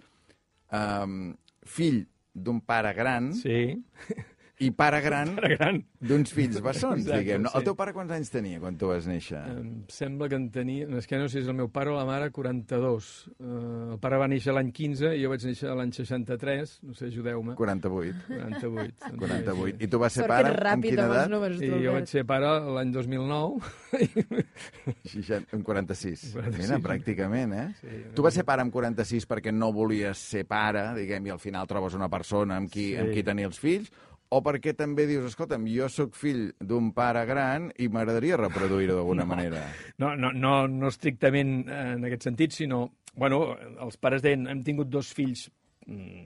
um, 0.71 1.33
fill 1.65 2.03
d'un 2.35 2.59
pare 2.61 2.91
gran 2.93 3.31
Sí, 3.33 3.77
i 4.63 4.69
pare 4.71 5.01
gran 5.03 5.33
era 5.37 5.49
gran. 5.55 5.81
d'uns 5.99 6.31
fills 6.31 6.61
bessons, 6.63 7.01
Exacte, 7.03 7.19
diguem. 7.19 7.41
No? 7.43 7.49
sí. 7.51 7.57
El 7.59 7.63
teu 7.67 7.75
pare 7.75 7.91
quants 7.91 8.11
anys 8.15 8.29
tenia 8.31 8.59
quan 8.63 8.77
tu 8.79 8.87
vas 8.87 9.03
néixer? 9.09 9.41
Em 9.51 9.71
sembla 9.91 10.29
que 10.31 10.37
en 10.39 10.45
tenia... 10.53 10.87
És 10.95 11.07
que 11.09 11.17
no 11.19 11.27
sé 11.27 11.39
si 11.39 11.43
és 11.43 11.49
el 11.51 11.57
meu 11.57 11.67
pare 11.73 11.91
o 11.91 11.95
la 11.97 12.05
mare, 12.07 12.29
42. 12.31 13.09
Uh, 13.35 13.95
el 13.95 13.99
pare 13.99 14.19
va 14.21 14.29
néixer 14.31 14.53
l'any 14.55 14.71
15 14.71 15.11
i 15.17 15.23
jo 15.25 15.33
vaig 15.33 15.43
néixer 15.49 15.73
l'any 15.75 15.91
63. 15.91 16.77
No 16.87 16.95
sé, 16.95 17.09
ajudeu-me. 17.11 17.55
48. 17.59 18.15
48. 18.31 19.11
48. 19.19 19.75
I 19.83 19.89
tu 19.91 19.99
vas 19.99 20.13
ser 20.15 20.23
Sort 20.23 20.31
pare 20.37 20.55
amb 20.71 20.87
quina 20.87 21.03
amb 21.09 21.17
edat? 21.17 21.29
números, 21.35 21.59
I 21.59 21.71
jo 21.83 21.97
vaig 21.97 22.07
ser 22.15 22.23
pare 22.31 22.53
l'any 22.77 22.95
2009. 22.95 23.59
60, 25.03 25.45
amb 25.55 25.63
46. 25.67 26.31
46. 26.33 26.57
Mira, 26.63 26.79
pràcticament, 26.83 27.53
eh? 27.59 27.67
Sí, 27.81 28.01
tu 28.15 28.23
vas 28.25 28.35
ser 28.39 28.45
pare 28.47 28.63
amb 28.65 28.73
46 28.73 29.27
perquè 29.29 29.51
no 29.53 29.71
volies 29.75 30.21
ser 30.31 30.45
pare, 30.49 30.87
diguem, 30.97 31.27
i 31.27 31.33
al 31.35 31.41
final 31.43 31.67
trobes 31.69 31.95
una 31.97 32.09
persona 32.11 32.57
amb 32.61 32.71
qui, 32.71 32.91
Sí. 32.93 32.97
amb 33.01 33.11
qui 33.15 33.23
tenir 33.25 33.47
els 33.49 33.57
fills, 33.59 33.89
o 34.35 34.41
perquè 34.43 34.73
també 34.75 35.05
dius, 35.07 35.29
escolta'm, 35.29 35.65
jo 35.71 35.87
sóc 35.91 36.15
fill 36.19 36.49
d'un 36.59 36.91
pare 36.95 37.21
gran 37.29 37.69
i 37.79 37.87
m'agradaria 37.91 38.39
reproduir-ho 38.41 38.97
d'alguna 38.99 39.23
No. 39.27 39.31
manera. 39.31 39.61
No, 40.01 40.13
no, 40.19 40.31
no, 40.35 40.55
no 40.67 40.91
estrictament 40.91 41.61
eh, 41.67 41.83
en 41.95 42.07
aquest 42.09 42.27
sentit, 42.29 42.55
sinó... 42.55 42.85
Bueno, 43.15 43.53
els 43.79 43.95
pares 43.95 44.19
deien, 44.25 44.43
hem 44.51 44.59
tingut 44.67 44.89
dos 44.91 45.13
fills 45.15 45.45
mm, 45.87 46.25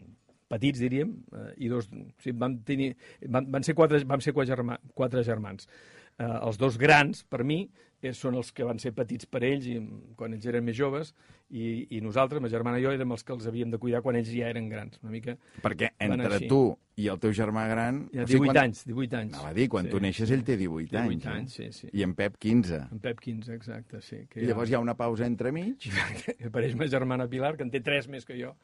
petits, 0.49 0.81
diríem, 0.81 1.11
eh, 1.37 1.51
i 1.61 1.69
dos... 1.69 1.85
O 1.93 2.23
sigui, 2.23 2.33
vam, 2.41 2.57
tenir, 2.65 2.95
van, 3.29 3.45
van 3.53 3.67
ser 3.67 3.75
quatre, 3.77 4.01
vam 4.09 4.23
ser 4.25 4.33
quatre, 4.33 4.55
germà, 4.55 4.79
quatre 4.97 5.21
germans. 5.27 5.69
Eh, 6.17 6.25
els 6.25 6.57
dos 6.57 6.79
grans, 6.81 7.21
per 7.29 7.43
mi, 7.45 7.61
són 8.15 8.37
els 8.39 8.51
que 8.55 8.63
van 8.63 8.79
ser 8.79 8.93
petits 8.95 9.27
per 9.27 9.41
ells 9.43 9.65
i, 9.67 9.75
quan 10.15 10.33
ells 10.33 10.45
eren 10.47 10.63
més 10.63 10.77
joves 10.77 11.13
i, 11.49 11.87
i 11.97 11.99
nosaltres, 12.01 12.39
ma 12.41 12.47
germana 12.51 12.79
i 12.79 12.85
jo, 12.85 12.93
érem 12.95 13.11
els 13.11 13.25
que 13.27 13.33
els 13.35 13.47
havíem 13.49 13.71
de 13.73 13.79
cuidar 13.81 13.99
quan 14.05 14.15
ells 14.15 14.29
ja 14.31 14.47
eren 14.47 14.69
grans. 14.71 14.99
Una 15.03 15.11
mica 15.11 15.35
Perquè 15.63 15.89
entre 15.99 16.29
així. 16.37 16.47
tu 16.47 16.61
i 16.99 17.07
el 17.11 17.19
teu 17.19 17.31
germà 17.35 17.65
gran... 17.67 18.05
Ja, 18.13 18.23
o 18.23 18.27
sigui, 18.27 18.47
18 18.47 18.53
quan... 18.53 18.61
anys, 18.63 18.83
18 18.87 19.19
anys. 19.19 19.33
Anava 19.35 19.51
a 19.51 19.57
dir, 19.57 19.67
quan 19.71 19.85
Sí. 19.89 19.91
tu 19.91 19.99
neixes 20.03 20.31
ell 20.31 20.43
té 20.47 20.55
18, 20.57 20.91
18 20.95 21.03
anys. 21.03 21.25
anys, 21.33 21.59
eh? 21.59 21.71
sí, 21.71 21.87
sí. 21.87 21.91
I 21.97 22.03
en 22.07 22.13
Pep 22.15 22.37
15. 22.39 22.81
En 22.91 22.99
Pep 23.03 23.19
15, 23.19 23.53
exacte, 23.55 24.01
sí. 24.01 24.21
Que 24.29 24.43
I 24.43 24.47
llavors 24.47 24.69
hi 24.71 24.75
ha 24.79 24.83
una 24.83 24.95
pausa 24.99 25.27
entremig. 25.27 25.89
apareix 26.47 26.75
ma 26.79 26.87
germana 26.87 27.27
Pilar, 27.27 27.55
que 27.57 27.63
en 27.67 27.71
té 27.71 27.81
3 27.83 28.07
més 28.15 28.25
que 28.27 28.39
jo, 28.39 28.55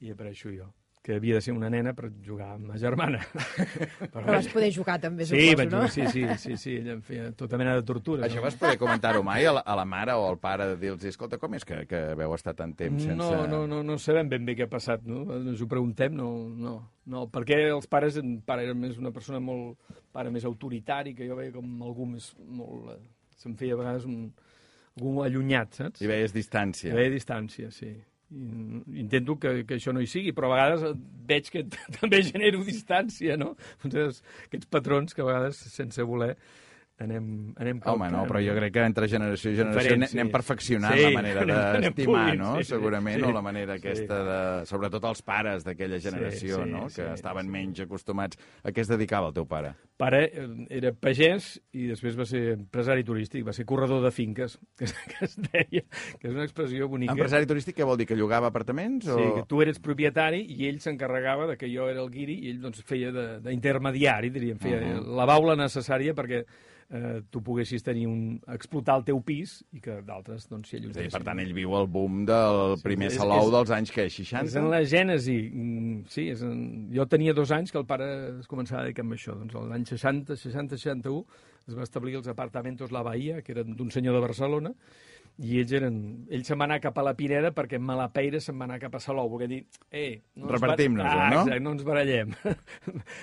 i 0.00 0.10
apareixo 0.14 0.50
jo 0.54 0.70
que 1.02 1.14
havia 1.16 1.34
de 1.38 1.40
ser 1.40 1.54
una 1.56 1.70
nena 1.72 1.94
per 1.96 2.10
jugar 2.24 2.50
amb 2.54 2.66
ma 2.68 2.78
germana. 2.80 3.22
Però 4.12 4.24
vas 4.26 4.48
poder 4.52 4.68
jugar 4.74 4.98
també, 5.00 5.24
Sí, 5.24 5.32
suposo, 5.32 5.56
vaig 5.56 5.70
no? 5.70 5.78
jugar, 5.78 5.92
sí, 5.94 6.06
sí, 6.12 6.24
sí, 6.42 6.56
sí, 6.60 6.74
ella 6.82 6.92
em 6.98 7.00
feia 7.04 7.30
tota 7.36 7.56
mena 7.60 7.72
de 7.78 7.84
tortura. 7.88 8.26
Això 8.28 8.42
vas 8.44 8.58
poder 8.60 8.76
comentar-ho 8.80 9.22
mai 9.24 9.48
a 9.48 9.54
la, 9.56 9.62
a 9.64 9.76
la 9.80 9.86
mare 9.88 10.12
o 10.18 10.26
al 10.28 10.36
pare, 10.42 10.66
de 10.74 10.76
dir-los, 10.82 11.06
escolta, 11.08 11.38
com 11.40 11.56
és 11.56 11.64
que, 11.64 11.86
que 11.88 12.02
veu 12.20 12.34
estar 12.36 12.52
tant 12.58 12.74
temps 12.76 13.00
sense... 13.06 13.16
No, 13.16 13.46
no, 13.48 13.62
no, 13.70 13.80
no 13.86 13.96
sabem 14.02 14.28
ben 14.28 14.44
bé 14.44 14.58
què 14.58 14.68
ha 14.68 14.72
passat, 14.72 15.06
no? 15.08 15.22
Ens 15.38 15.64
ho 15.64 15.70
preguntem, 15.70 16.12
no, 16.16 16.28
no, 16.52 16.76
no. 17.08 17.24
Perquè 17.32 17.62
els 17.70 17.88
pares, 17.88 18.20
en 18.20 18.36
pare 18.44 18.68
era 18.68 18.76
més 18.76 19.00
una 19.00 19.14
persona 19.16 19.40
molt, 19.40 19.80
pare 20.12 20.28
més 20.34 20.44
autoritari, 20.44 21.16
que 21.16 21.28
jo 21.30 21.40
veia 21.40 21.54
com 21.56 21.80
algú 21.86 22.10
més, 22.12 22.28
molt, 22.44 22.92
eh, 22.92 23.00
se'm 23.40 23.56
feia 23.56 23.78
a 23.78 23.80
vegades 23.80 24.04
un, 24.10 24.28
algú 25.00 25.24
allunyat, 25.24 25.80
saps? 25.80 26.04
Hi 26.04 26.12
veies 26.12 26.36
distància. 26.36 26.92
Hi 26.92 27.00
veia 27.00 27.16
distància, 27.16 27.72
sí. 27.72 27.94
Intento 28.30 29.34
que, 29.42 29.64
que 29.66 29.76
això 29.80 29.94
no 29.94 30.02
hi 30.02 30.08
sigui, 30.10 30.30
però 30.36 30.50
a 30.50 30.54
vegades 30.54 30.98
veig 31.26 31.50
que 31.50 31.64
també 31.98 32.22
genero 32.26 32.62
distància, 32.66 33.36
no? 33.40 33.56
Aquests 33.84 34.70
patrons 34.70 35.16
que 35.16 35.24
a 35.24 35.28
vegades, 35.28 35.58
sense 35.74 36.06
voler, 36.06 36.36
anem, 37.00 37.26
anem 37.56 37.80
Home, 37.88 38.10
no, 38.12 38.26
però 38.28 38.40
jo 38.44 38.52
crec 38.58 38.74
que 38.74 38.82
entre 38.84 39.08
generació 39.08 39.50
i 39.50 39.56
generació 39.56 39.80
Diferent, 39.80 40.02
anem, 40.04 40.12
anem 40.18 40.28
sí. 40.28 40.32
perfeccionant 40.34 40.94
Sí, 40.98 41.04
la 41.06 41.10
manera 41.16 41.44
d'estimar, 41.80 42.36
no? 42.38 42.50
sí, 42.58 42.64
sí, 42.64 42.68
Segurament, 42.74 43.22
sí. 43.22 43.26
o 43.26 43.32
la 43.32 43.42
manera 43.42 43.76
Sí. 43.78 43.80
aquesta 43.86 44.18
de... 44.26 44.66
Sobretot 44.66 45.04
els 45.08 45.22
pares 45.22 45.64
d'aquella 45.64 45.98
generació, 46.00 46.62
sí, 46.64 46.70
no? 46.70 46.82
Que 46.86 46.90
sí, 46.90 47.06
estaven 47.14 47.46
sí. 47.48 47.52
menys 47.54 47.80
acostumats. 47.86 48.36
A 48.62 48.70
què 48.70 48.84
es 48.84 48.88
dedicava 48.92 49.28
el 49.30 49.34
teu 49.34 49.46
pare? 49.48 49.72
Pare 50.00 50.20
eh, 50.32 50.46
era 50.80 50.92
pagès 50.92 51.58
i 51.72 51.86
després 51.88 52.18
va 52.18 52.24
ser 52.28 52.54
empresari 52.58 53.02
turístic, 53.04 53.44
va 53.46 53.52
ser 53.56 53.64
corredor 53.68 54.02
de 54.04 54.10
finques, 54.12 54.58
que, 54.78 54.84
es- 54.84 54.96
que 55.08 55.24
es 55.24 55.36
deia, 55.50 55.82
que 56.20 56.28
és 56.28 56.34
una 56.34 56.44
expressió 56.44 56.88
bonica. 56.88 57.12
Empresari 57.16 57.46
turístic 57.48 57.76
què 57.80 57.84
vol 57.88 57.96
dir? 58.00 58.06
Que 58.06 58.16
llogava 58.16 58.48
apartaments? 58.52 59.08
O... 59.08 59.16
Sí, 59.18 59.28
que 59.40 59.46
tu 59.48 59.60
eres 59.64 59.80
propietari 59.80 60.44
i 60.52 60.68
ell 60.68 60.80
s'encarregava 60.84 61.46
de 61.50 61.56
que 61.56 61.68
jo 61.72 61.88
era 61.88 62.00
el 62.04 62.10
guiri 62.12 62.38
i 62.44 62.50
ell 62.54 62.60
doncs, 62.60 62.84
feia 62.84 63.10
de- 63.12 63.40
d'intermediari, 63.48 64.30
diríem, 64.30 64.58
feia 64.60 64.78
uh 64.80 64.84
-huh. 65.00 65.16
la 65.16 65.24
baula 65.26 65.56
necessària 65.56 66.14
perquè 66.14 66.44
eh, 66.90 67.22
tu 67.30 67.40
poguessis 67.42 67.82
tenir 67.86 68.06
un, 68.08 68.40
explotar 68.48 68.96
el 68.98 69.04
teu 69.04 69.20
pis 69.22 69.64
i 69.72 69.80
que 69.80 70.00
d'altres 70.02 70.48
doncs, 70.50 70.68
s'hi 70.68 70.76
És 70.76 70.80
a 70.80 70.82
dir, 70.82 70.90
allotgessin. 70.90 71.12
per 71.18 71.22
tant, 71.28 71.38
ell 71.40 71.52
viu 71.54 71.74
el 71.78 71.86
boom 71.86 72.24
del 72.26 72.76
Sí, 72.76 72.82
primer 72.82 73.06
és- 73.12 73.16
salou 73.16 73.46
és- 73.46 73.52
dels 73.52 73.70
anys, 73.70 73.90
que 73.92 74.08
60? 74.10 74.44
És 74.46 74.56
en 74.56 74.70
la 74.70 74.82
gènesi, 74.82 75.38
mm, 75.52 76.04
sí. 76.08 76.28
És 76.30 76.42
en... 76.42 76.88
Jo 76.92 77.06
tenia 77.06 77.32
dos 77.32 77.50
anys 77.52 77.70
que 77.72 77.78
el 77.78 77.86
pare 77.86 78.40
es 78.40 78.46
començava 78.48 78.80
a 78.82 78.84
dedicar 78.84 79.04
amb 79.04 79.12
això. 79.14 79.36
Doncs 79.38 79.54
l'any 79.54 79.86
60, 79.86 80.36
60, 80.36 80.76
61 80.76 81.24
es 81.68 81.76
va 81.76 81.82
establir 81.84 82.16
els 82.16 82.26
apartamentos 82.26 82.90
La 82.90 83.02
Bahia, 83.02 83.42
que 83.42 83.52
eren 83.52 83.76
d'un 83.76 83.90
senyor 83.90 84.14
de 84.14 84.20
Barcelona, 84.20 84.74
i 85.40 85.54
ells 85.62 85.70
eren... 85.72 85.94
Ell 86.28 86.42
se'n 86.44 86.58
va 86.60 86.66
anar 86.68 86.76
cap 86.84 86.98
a 87.00 87.04
la 87.06 87.14
Pineda 87.16 87.48
perquè 87.56 87.78
en 87.80 87.84
Malapeira 87.88 88.40
se'n 88.44 88.58
va 88.60 88.66
anar 88.66 88.76
cap 88.82 88.94
a 88.98 89.00
Salou, 89.00 89.30
perquè 89.32 89.46
dir, 89.48 89.60
eh... 89.88 90.20
No 90.36 90.44
ens 90.50 90.52
Repartim-nos-ho, 90.58 91.08
ah, 91.08 91.28
no? 91.32 91.38
Exacte, 91.46 91.60
no 91.64 91.72
ens 91.76 91.84
barallem. 91.86 92.34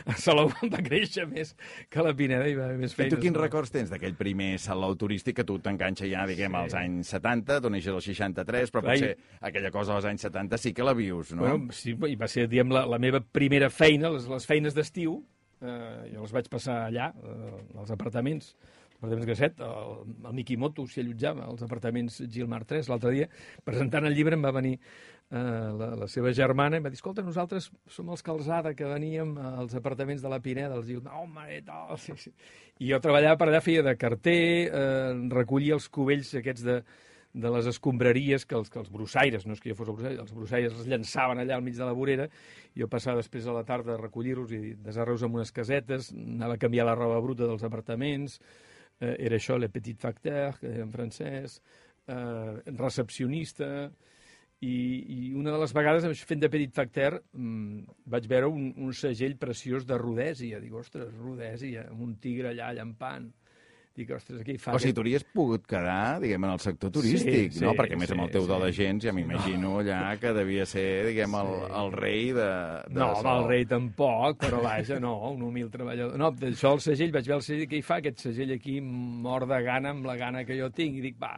a 0.08 0.16
Salou 0.26 0.50
va 0.74 0.82
créixer 0.86 1.28
més 1.30 1.54
que 1.92 2.02
a 2.02 2.06
la 2.08 2.16
Pineda 2.18 2.48
i 2.50 2.56
va 2.58 2.66
haver 2.72 2.80
més 2.82 2.96
I 2.96 3.00
feines. 3.02 3.14
tu 3.14 3.22
quins 3.22 3.38
no? 3.38 3.44
records 3.44 3.74
tens 3.76 3.94
d'aquell 3.94 4.18
primer 4.18 4.50
salou 4.64 4.96
turístic 4.98 5.38
que 5.42 5.46
tu 5.48 5.60
t'enganxa 5.62 6.10
ja, 6.10 6.26
diguem, 6.30 6.58
als 6.58 6.74
anys 6.80 7.14
70, 7.14 7.60
tu 7.62 7.72
neixes 7.74 7.94
al 7.94 8.02
63, 8.02 8.74
però 8.74 8.86
Clar, 8.88 8.98
i- 8.98 9.04
potser 9.06 9.42
aquella 9.52 9.72
cosa 9.78 9.96
als 10.00 10.10
anys 10.10 10.26
70 10.26 10.58
sí 10.64 10.74
que 10.74 10.88
la 10.88 10.96
vius, 10.98 11.36
no? 11.38 11.46
Bueno, 11.46 11.72
sí, 11.76 11.94
i 11.94 12.18
va 12.18 12.28
ser, 12.32 12.48
diguem, 12.50 12.74
la, 12.74 12.86
la 12.90 12.98
meva 13.04 13.22
primera 13.22 13.70
feina, 13.70 14.10
les, 14.16 14.26
les 14.32 14.50
feines 14.50 14.74
d'estiu, 14.74 15.20
eh, 15.62 16.10
jo 16.16 16.26
les 16.26 16.34
vaig 16.34 16.50
passar 16.50 16.88
allà, 16.88 17.12
eh, 17.14 17.54
als 17.78 17.94
apartaments, 17.94 18.56
apartaments 18.98 19.30
Gasset, 19.30 19.62
el, 19.64 20.16
el 20.26 20.36
Mikimoto 20.36 20.86
s'hi 20.90 21.04
allotjava, 21.04 21.46
als 21.48 21.64
apartaments 21.66 22.20
Gilmar 22.34 22.64
3. 22.70 22.90
L'altre 22.92 23.14
dia, 23.14 23.30
presentant 23.66 24.10
el 24.10 24.18
llibre, 24.18 24.38
em 24.38 24.46
va 24.46 24.54
venir 24.56 24.76
eh, 24.78 25.38
la, 25.38 25.92
la 26.04 26.08
seva 26.12 26.34
germana 26.36 26.78
i 26.78 26.82
em 26.82 26.88
va 26.88 26.94
dir, 26.94 27.00
escolta, 27.00 27.26
nosaltres 27.26 27.70
som 27.94 28.10
els 28.14 28.26
Calzada 28.26 28.74
que 28.78 28.88
veníem 28.90 29.36
als 29.62 29.76
apartaments 29.78 30.24
de 30.26 30.32
la 30.34 30.42
Pineda, 30.44 30.76
dels 30.76 30.90
Gilmar. 30.90 31.18
Oh, 31.22 31.28
mare, 31.30 31.62
tal, 31.68 31.98
sí, 32.02 32.18
sí. 32.22 32.34
I 32.82 32.92
jo 32.92 33.02
treballava 33.04 33.40
per 33.40 33.50
allà, 33.52 33.62
feia 33.66 33.86
de 33.86 33.98
carter, 34.00 34.40
eh, 34.68 35.12
recollia 35.34 35.78
els 35.78 35.90
cubells 35.94 36.34
aquests 36.42 36.66
de, 36.66 36.82
de 37.38 37.52
les 37.54 37.68
escombraries 37.70 38.46
que 38.46 38.56
els, 38.58 38.70
que 38.74 38.80
els 38.82 38.90
brossaires, 38.92 39.46
no 39.46 39.54
és 39.54 39.62
que 39.62 39.72
jo 39.72 39.78
fos 39.78 39.90
el 39.92 39.98
brossaire, 39.98 40.24
els 40.24 40.34
brossaires 40.34 40.78
els 40.78 40.88
llançaven 40.90 41.42
allà 41.44 41.58
al 41.58 41.66
mig 41.66 41.76
de 41.78 41.86
la 41.86 41.96
vorera, 41.98 42.28
jo 42.78 42.88
passava 42.90 43.22
després 43.22 43.46
a 43.46 43.56
la 43.56 43.66
tarda 43.68 43.94
a 43.96 44.02
recollir-los 44.02 44.54
i 44.58 44.74
desar-los 44.82 45.26
amb 45.26 45.38
unes 45.38 45.54
casetes, 45.54 46.10
anava 46.16 46.58
a 46.58 46.62
canviar 46.62 46.88
la 46.88 46.96
roba 46.98 47.20
bruta 47.22 47.50
dels 47.50 47.66
apartaments, 47.68 48.40
eh, 49.00 49.16
era 49.28 49.38
això, 49.38 49.58
le 49.58 49.70
petit 49.74 50.00
facteur, 50.02 50.58
que 50.62 50.74
en 50.84 50.92
francès, 50.94 51.60
eh, 52.08 52.76
recepcionista, 52.78 53.90
i, 54.60 54.74
i 55.14 55.34
una 55.38 55.54
de 55.54 55.60
les 55.62 55.74
vegades, 55.78 56.24
fent 56.26 56.42
de 56.42 56.50
petit 56.50 56.74
facteur, 56.74 57.20
mmm, 57.38 57.84
vaig 58.10 58.30
veure 58.30 58.50
un, 58.50 58.72
un 58.88 58.94
segell 58.98 59.38
preciós 59.38 59.86
de 59.86 60.00
Rodèsia. 60.02 60.62
Dic, 60.64 60.74
ostres, 60.74 61.12
Rodèsia, 61.14 61.86
amb 61.92 62.02
un 62.08 62.16
tigre 62.22 62.54
allà 62.54 62.72
llampant. 62.74 63.30
Dic, 63.98 64.12
ostres, 64.14 64.44
aquí 64.44 64.54
fa... 64.62 64.76
O 64.76 64.78
sigui, 64.78 64.92
aquest- 64.92 64.96
t'hauries 65.00 65.24
pogut 65.34 65.64
quedar, 65.66 66.20
diguem, 66.22 66.44
en 66.46 66.52
el 66.54 66.60
sector 66.62 66.92
turístic, 66.94 67.52
Sí, 67.56 67.64
no? 67.64 67.72
sí, 67.72 67.78
Perquè 67.80 67.96
a 67.98 67.98
més 67.98 68.12
amb 68.14 68.22
el 68.28 68.30
teu 68.36 68.44
sí, 68.44 68.48
do 68.52 68.60
de 68.62 68.68
sí. 68.72 68.84
gens 68.84 69.04
ja 69.08 69.14
m'imagino 69.18 69.72
allà 69.80 70.02
que 70.22 70.34
devia 70.38 70.68
ser, 70.70 70.84
diguem, 71.08 71.34
el, 71.40 71.50
Sí. 71.66 71.72
el 71.82 71.92
rei 71.98 72.26
de... 72.38 72.50
de 72.92 73.00
No, 73.00 73.08
home, 73.18 73.32
el 73.40 73.48
rei 73.50 73.66
tampoc, 73.66 74.38
però 74.44 74.60
vaja, 74.62 75.00
no, 75.02 75.16
un 75.32 75.42
humil 75.48 75.72
treballador. 75.74 76.14
No, 76.22 76.30
d'això 76.32 76.76
el 76.78 76.84
segell, 76.86 77.12
vaig 77.16 77.26
veure 77.26 77.40
el 77.42 77.48
segell, 77.50 77.66
què 77.74 77.80
hi 77.82 77.88
fa 77.90 77.98
aquest 78.04 78.22
segell 78.30 78.54
aquí, 78.60 78.78
mort 78.82 79.50
de 79.50 79.60
gana 79.66 79.96
amb 79.98 80.06
la 80.06 80.16
gana 80.22 80.46
que 80.46 80.60
jo 80.62 80.70
tinc, 80.70 81.00
i 81.02 81.02
dic, 81.10 81.18
va, 81.18 81.34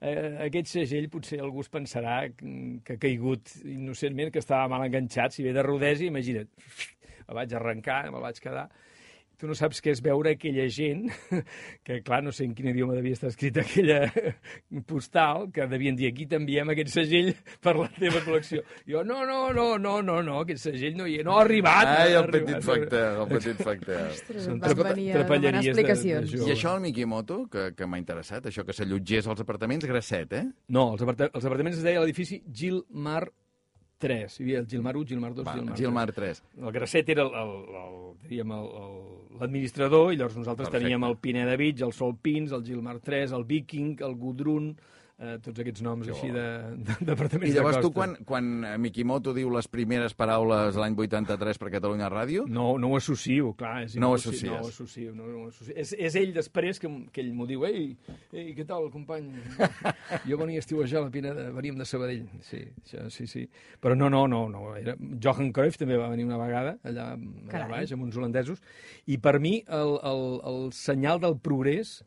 eh, 0.00 0.46
aquest 0.48 0.72
segell 0.78 1.10
potser 1.12 1.42
algú 1.44 1.60
es 1.60 1.68
pensarà 1.68 2.22
que 2.32 2.96
ha 2.96 3.00
caigut 3.04 3.52
innocentment, 3.68 4.32
que 4.32 4.40
estava 4.40 4.64
mal 4.72 4.88
enganxat, 4.88 5.36
si 5.36 5.44
ve 5.44 5.52
de 5.52 5.62
Rodesi, 5.62 6.08
imagina't, 6.08 6.48
el 7.28 7.34
vaig 7.36 7.52
arrencar, 7.52 8.06
me'l 8.10 8.24
vaig 8.24 8.40
quedar, 8.40 8.70
tu 9.38 9.46
no 9.46 9.54
saps 9.54 9.78
què 9.84 9.92
és 9.94 10.00
veure 10.02 10.32
aquella 10.34 10.64
gent, 10.68 11.04
que 11.86 12.00
clar, 12.02 12.22
no 12.26 12.32
sé 12.34 12.44
en 12.48 12.54
quin 12.58 12.68
idioma 12.72 12.96
devia 12.96 13.14
estar 13.14 13.30
escrita 13.30 13.62
aquella 13.62 14.00
postal, 14.90 15.48
que 15.54 15.66
devien 15.70 15.96
dir 15.96 16.08
aquí 16.10 16.26
t'enviem 16.26 16.72
aquest 16.74 16.90
segell 16.96 17.30
per 17.64 17.76
la 17.78 17.88
teva 17.96 18.20
col·lecció. 18.26 18.64
Jo, 18.88 19.04
no, 19.06 19.20
no, 19.28 19.52
no, 19.54 19.68
no, 19.78 19.96
no, 20.02 20.18
no, 20.26 20.40
aquest 20.42 20.66
segell 20.68 20.96
no 20.98 21.06
hi 21.06 21.20
no 21.24 21.38
ha 21.38 21.42
arribat. 21.46 21.86
Ai, 21.86 22.12
no 22.12 22.20
ha 22.20 22.24
el 22.24 22.30
petit 22.34 22.54
arribat. 22.56 22.68
facteur, 22.68 23.08
el 23.22 23.32
petit 23.36 23.62
facteur. 23.70 24.04
Ostres, 24.12 24.44
Són 24.48 24.60
vas 24.62 24.74
trapa- 24.74 24.92
venir 24.94 25.08
a 25.10 25.18
demanar 25.18 25.26
trapelleries 25.26 25.64
de- 25.64 25.70
explicacions. 25.70 26.32
de 26.34 26.44
I 26.50 26.54
això 26.56 26.74
el 26.76 26.84
Mikimoto, 26.86 27.40
que, 27.52 27.68
que 27.78 27.86
m'ha 27.86 27.98
interessat, 28.02 28.46
això 28.50 28.64
que 28.66 28.74
s'allotgés 28.76 29.26
als 29.30 29.40
apartaments, 29.46 29.86
grasset, 29.86 30.32
eh? 30.42 30.44
No, 30.74 30.90
els, 30.94 31.02
aparta 31.06 31.30
els 31.32 31.44
apartaments 31.44 31.78
es 31.78 31.84
deia 31.86 32.00
l'edifici 32.02 32.42
Gilmar 32.52 33.28
3. 33.98 34.38
Hi 34.38 34.44
havia 34.44 34.58
el 34.62 34.66
Gilmar 34.70 34.96
1, 34.96 35.06
Gilmar 35.10 35.34
2, 35.34 35.44
Va, 35.46 35.54
Gilmar 35.54 35.74
3. 35.74 35.78
Gilmar 35.82 36.12
3. 36.12 36.42
El 36.62 36.72
Grasset 36.72 37.08
era 37.14 37.24
l'administrador, 39.38 40.12
i 40.12 40.16
llavors 40.16 40.36
nosaltres 40.38 40.68
Perfecte. 40.68 40.84
teníem 40.84 41.04
el 41.08 41.16
Pineda 41.18 41.56
Beach, 41.56 41.82
el 41.86 41.92
Sol 41.92 42.16
Pins, 42.22 42.52
el 42.52 42.64
Gilmar 42.64 42.98
3, 43.00 43.32
el 43.32 43.44
Viking, 43.44 43.96
el 44.02 44.14
Gudrun, 44.14 44.76
eh, 45.18 45.38
tots 45.42 45.58
aquests 45.60 45.82
noms 45.82 46.06
Que 46.06 46.12
així 46.14 46.28
de- 46.30 46.76
de- 46.88 46.96
d'apartaments 47.08 47.50
I 47.50 47.56
llavors 47.56 47.76
de 47.76 47.82
tu, 47.82 47.90
costa. 47.92 48.14
quan, 48.24 48.24
quan 48.24 48.64
eh, 48.64 48.78
Mikimoto 48.78 49.34
diu 49.34 49.50
les 49.50 49.66
primeres 49.68 50.14
paraules 50.14 50.76
l'any 50.78 50.94
83 50.96 51.58
per 51.58 51.70
Catalunya 51.74 52.08
Ràdio, 52.10 52.46
No, 52.48 52.76
no 52.78 52.88
ho 52.92 52.96
associo, 52.96 53.52
clar. 53.58 53.82
És 53.84 53.96
No 53.96 54.10
ho 54.10 54.14
associes. 54.14 54.50
No 54.50 54.62
ho 54.62 54.68
associo, 54.68 55.14
no, 55.14 55.26
no 55.26 55.44
ho 55.44 55.48
associo. 55.48 55.74
És, 55.76 55.92
és 55.98 56.14
ell 56.16 56.32
després 56.34 56.78
que, 56.78 56.88
que 57.12 57.20
ell 57.20 57.32
m'ho 57.34 57.46
diu, 57.46 57.64
ei, 57.66 57.96
ei, 58.32 58.54
què 58.54 58.64
tal, 58.66 58.90
company? 58.90 59.28
jo 60.28 60.38
venia 60.38 60.58
a 60.58 60.64
estiuejar 60.64 61.00
a 61.02 61.04
la 61.06 61.10
Pineda, 61.10 61.50
veníem 61.54 61.76
de 61.78 61.84
Sabadell. 61.88 62.26
Sí, 62.46 62.62
això, 62.84 63.08
sí, 63.10 63.26
sí. 63.26 63.48
Però 63.82 63.96
no, 63.96 64.08
no, 64.10 64.26
no, 64.28 64.48
no. 64.48 64.76
Era... 64.76 64.94
Johan 65.22 65.52
Cruyff 65.52 65.78
també 65.80 65.96
va 65.98 66.08
venir 66.12 66.24
una 66.28 66.38
vegada, 66.40 66.76
allà, 66.84 67.12
allà 67.50 67.68
baix, 67.68 67.92
amb 67.92 68.04
uns 68.06 68.16
holandesos, 68.16 68.62
i 69.06 69.18
per 69.18 69.38
mi 69.40 69.58
el, 69.66 69.96
el, 70.06 70.24
el 70.46 70.72
senyal 70.76 71.20
del 71.20 71.38
progrés 71.42 71.98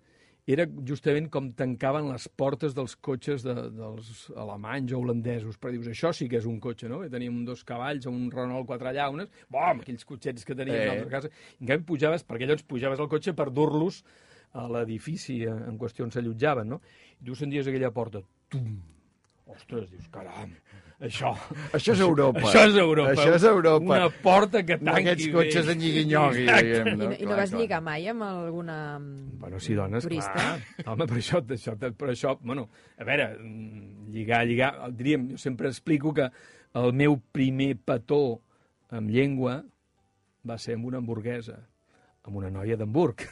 era 0.55 0.65
justament 0.88 1.27
com 1.34 1.51
tancaven 1.58 2.08
les 2.12 2.27
portes 2.39 2.74
dels 2.77 2.96
cotxes 3.03 3.43
de, 3.46 3.53
dels 3.77 4.24
alemanys 4.36 4.93
o 4.96 5.00
holandesos. 5.01 5.58
Però 5.62 5.72
dius, 5.74 5.88
això 5.91 6.12
sí 6.15 6.27
que 6.31 6.39
és 6.39 6.48
un 6.50 6.60
cotxe, 6.63 6.89
no? 6.89 7.01
Que 7.03 7.10
teníem 7.13 7.36
un 7.41 7.46
dos 7.46 7.63
cavalls, 7.67 8.08
un 8.10 8.29
Renault 8.34 8.67
quatre 8.70 8.93
llaunes, 8.96 9.29
bom, 9.50 9.81
aquells 9.84 10.05
cotxets 10.08 10.46
que 10.48 10.55
teníem 10.58 10.81
Eh. 10.81 10.98
eh. 11.01 11.05
a 11.05 11.10
casa. 11.10 11.29
En 11.60 11.67
canvi, 11.67 11.86
pujaves, 11.86 12.25
perquè 12.27 12.48
llavors 12.48 12.63
pujaves 12.67 13.00
al 13.00 13.10
cotxe 13.12 13.34
per 13.38 13.50
dur-los 13.51 14.03
a 14.53 14.65
l'edifici 14.67 15.41
en 15.48 15.77
qüestió 15.79 16.03
on 16.03 16.12
s'allotjaven, 16.12 16.67
no? 16.74 16.81
I 17.22 17.25
tu 17.29 17.36
senties 17.36 17.67
aquella 17.67 17.91
porta, 17.96 18.20
tum, 18.51 18.79
Ostres, 19.51 19.89
dius, 19.91 20.08
caram, 20.12 20.53
això... 21.01 21.31
Això 21.74 21.93
és 21.96 22.00
Europa. 22.05 22.39
Això 22.43 22.62
és 22.70 22.75
Europa. 22.77 23.12
Això 23.15 23.31
és 23.36 23.43
Europa. 23.50 23.96
Una 23.98 24.10
porta 24.24 24.62
que 24.65 24.75
tanqui 24.77 25.01
aquests 25.01 25.25
bé. 25.27 25.31
cotxes 25.36 25.65
en 25.74 25.77
nyigui-nyogui, 25.81 26.43
Exacte. 26.46 26.67
diguem, 26.67 26.88
I 26.91 26.93
no? 27.01 27.05
i 27.17 27.25
no 27.29 27.36
vas 27.39 27.50
clar. 27.51 27.62
lligar 27.62 27.81
mai 27.86 28.01
amb 28.13 28.22
alguna... 28.27 28.77
mm, 29.00 29.39
Bueno, 29.41 29.58
sí, 29.60 29.74
dones, 29.77 30.03
Turista. 30.05 30.34
clar. 30.38 30.60
Home, 30.93 31.05
per 31.10 31.17
això, 31.17 31.38
això, 31.58 31.72
per 31.77 32.10
això, 32.13 32.29
bueno, 32.41 32.63
a 32.98 33.03
veure, 33.08 33.25
mm, 33.39 34.12
lligar, 34.13 34.41
lligar, 34.48 34.72
diríem, 34.93 35.22
jo 35.34 35.38
sempre 35.41 35.65
explico 35.74 36.13
que 36.13 36.27
el 36.74 36.93
meu 36.93 37.17
primer 37.34 37.74
petó 37.84 38.39
amb 38.91 39.10
llengua 39.12 39.62
va 40.48 40.58
ser 40.58 40.74
amb 40.77 40.86
una 40.89 40.98
hamburguesa, 41.01 41.58
amb 42.24 42.36
una 42.38 42.50
noia 42.53 42.75
d'Hamburg. 42.77 43.17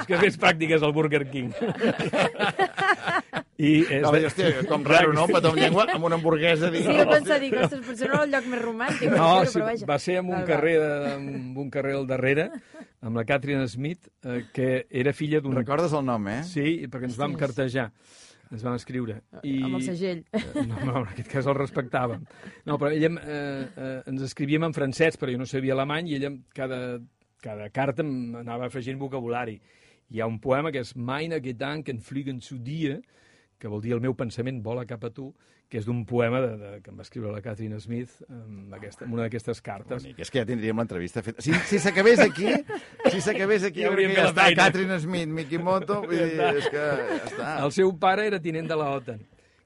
és 0.00 0.06
que 0.08 0.18
fes 0.18 0.38
pràctiques 0.40 0.82
al 0.82 0.92
Burger 0.96 1.22
King. 1.30 1.52
I 3.60 3.70
és... 3.84 4.00
No, 4.04 4.10
hòstia, 4.16 4.62
com 4.70 4.84
raro, 4.88 5.12
no? 5.12 5.26
Un 5.28 5.34
petó 5.36 5.50
amb 5.52 5.60
llengua 5.60 5.84
amb 5.92 6.06
una 6.08 6.16
hamburguesa 6.16 6.70
dins. 6.72 6.86
Sí, 6.86 6.94
jo 6.96 7.04
pensava, 7.10 7.38
dic, 7.42 7.56
ostres, 7.60 7.82
potser 7.84 8.08
no 8.08 8.14
era 8.16 8.22
el 8.24 8.32
lloc 8.32 8.46
més 8.54 8.62
romàntic. 8.64 9.10
No, 9.12 9.28
sí, 9.44 9.52
però 9.58 9.66
vaja. 9.68 9.88
va 9.90 9.98
ser 10.00 10.16
amb 10.22 10.32
un, 10.32 10.40
carrer 10.48 10.72
de, 10.80 10.88
amb 11.12 11.60
un 11.64 11.68
carrer 11.74 11.92
al 11.98 12.08
darrere, 12.08 12.46
amb 13.04 13.20
la 13.20 13.26
Catherine 13.28 13.66
Smith, 13.68 14.08
eh, 14.24 14.40
que 14.56 14.70
era 15.02 15.12
filla 15.16 15.42
d'un... 15.44 15.58
Recordes 15.60 15.92
el 15.98 16.06
nom, 16.08 16.30
eh? 16.32 16.40
Sí, 16.48 16.64
perquè 16.88 17.10
ens 17.10 17.20
vam 17.20 17.36
cartejar, 17.40 17.90
ens 18.48 18.64
vam 18.64 18.78
escriure. 18.80 19.18
I... 19.42 19.58
Amb 19.68 19.80
el 19.82 19.86
segell. 19.90 20.24
Eh, 20.32 20.42
No, 20.64 20.80
no, 20.80 20.96
en 21.02 21.12
aquest 21.12 21.28
cas 21.32 21.50
el 21.50 21.58
respectàvem. 21.60 22.24
No, 22.64 22.80
però 22.80 22.94
ella 22.96 23.12
eh, 23.20 23.36
eh, 23.76 23.94
ens 24.14 24.24
escrivíem 24.30 24.64
en 24.70 24.76
francès, 24.76 25.20
però 25.20 25.32
jo 25.36 25.42
no 25.42 25.48
sabia 25.48 25.76
alemany, 25.76 26.08
i 26.14 26.16
ella 26.16 26.32
cada, 26.56 26.80
cada 27.44 27.68
carta 27.74 28.06
em 28.06 28.40
anava 28.40 28.72
afegint 28.72 28.98
vocabulari. 29.00 29.58
Hi 30.10 30.24
ha 30.24 30.26
un 30.26 30.40
poema 30.42 30.72
que 30.74 30.80
és 30.82 30.96
Meine 30.96 31.38
Gedanken 31.44 32.00
fliegen 32.02 32.40
zu 32.42 32.56
dir, 32.58 32.96
que 33.60 33.68
vol 33.68 33.82
dir 33.84 33.92
el 33.92 34.00
meu 34.00 34.14
pensament 34.16 34.62
vola 34.64 34.86
cap 34.88 35.04
a 35.04 35.10
tu, 35.14 35.28
que 35.70 35.78
és 35.78 35.84
d'un 35.86 36.00
poema 36.08 36.40
de, 36.42 36.54
de, 36.58 36.70
que 36.82 36.90
em 36.90 36.96
va 36.98 37.04
escriure 37.06 37.30
la 37.30 37.42
Catherine 37.44 37.78
Smith 37.78 38.16
amb, 38.26 38.72
aquesta, 38.74 39.04
amb 39.06 39.14
una 39.14 39.28
d'aquestes 39.28 39.60
cartes. 39.62 40.02
Bonic. 40.02 40.18
És 40.24 40.32
que 40.32 40.40
ja 40.40 40.46
tindríem 40.48 40.80
l'entrevista 40.82 41.22
feta. 41.22 41.44
Si, 41.44 41.52
si 41.68 41.78
s'acabés 41.78 42.18
aquí, 42.24 42.48
si 43.12 43.20
s'acabés 43.22 43.62
aquí, 43.68 43.84
Ja 43.84 43.92
que 43.94 44.08
ja 44.16 44.24
està 44.32 44.46
feina. 44.48 44.64
Catherine 44.64 44.98
Smith, 45.04 45.28
Mikimoto, 45.28 46.00
vull 46.08 46.16
dir, 46.16 46.40
és 46.56 46.66
que 46.72 46.80
ja 46.80 47.20
està. 47.28 47.52
El 47.68 47.70
seu 47.76 47.92
pare 48.02 48.26
era 48.32 48.40
tinent 48.42 48.66
de 48.72 48.80
la 48.80 48.88
OTAN 48.96 49.20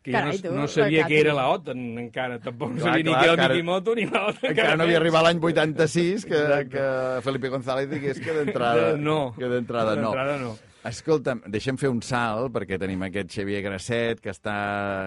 que 0.05 0.13
Carai, 0.13 0.37
jo 0.37 0.51
no, 0.53 0.67
no 0.67 0.69
sabia 0.69 1.07
què 1.07 1.15
Catherine. 1.15 1.21
era 1.25 1.33
la 1.39 1.47
OTAN 1.49 1.79
encara, 2.03 2.37
tampoc 2.45 2.75
no 2.75 2.83
Clar, 2.83 2.91
sabia 2.91 3.05
ni 3.07 3.09
clar, 3.09 3.21
què 3.21 3.25
era 3.25 3.33
el 3.33 3.39
encara- 3.39 3.55
Mikimoto 3.55 3.95
ni 3.97 4.05
la 4.05 4.27
OTAN. 4.29 4.51
Encara 4.51 4.75
no 4.77 4.85
havia 4.85 4.99
arribat 5.01 5.23
l'any 5.25 5.41
86 5.41 6.27
que, 6.29 6.35
Exacte. 6.43 6.69
que 6.75 7.23
Felipe 7.25 7.49
González 7.55 7.89
digués 7.89 8.21
que 8.21 8.35
d'entrada 8.37 8.91
No. 9.01 9.33
que 9.39 9.49
d'entrada 9.49 9.97
no. 9.97 10.11
D'entrada 10.13 10.37
no. 10.43 10.53
Escolta'm, 10.85 11.39
deixem 11.49 11.79
fer 11.81 11.89
un 11.89 12.03
salt, 12.05 12.51
perquè 12.53 12.77
tenim 12.77 13.01
aquest 13.07 13.31
Xavier 13.33 13.63
Grasset, 13.65 14.19
que 14.21 14.29
està, 14.35 14.57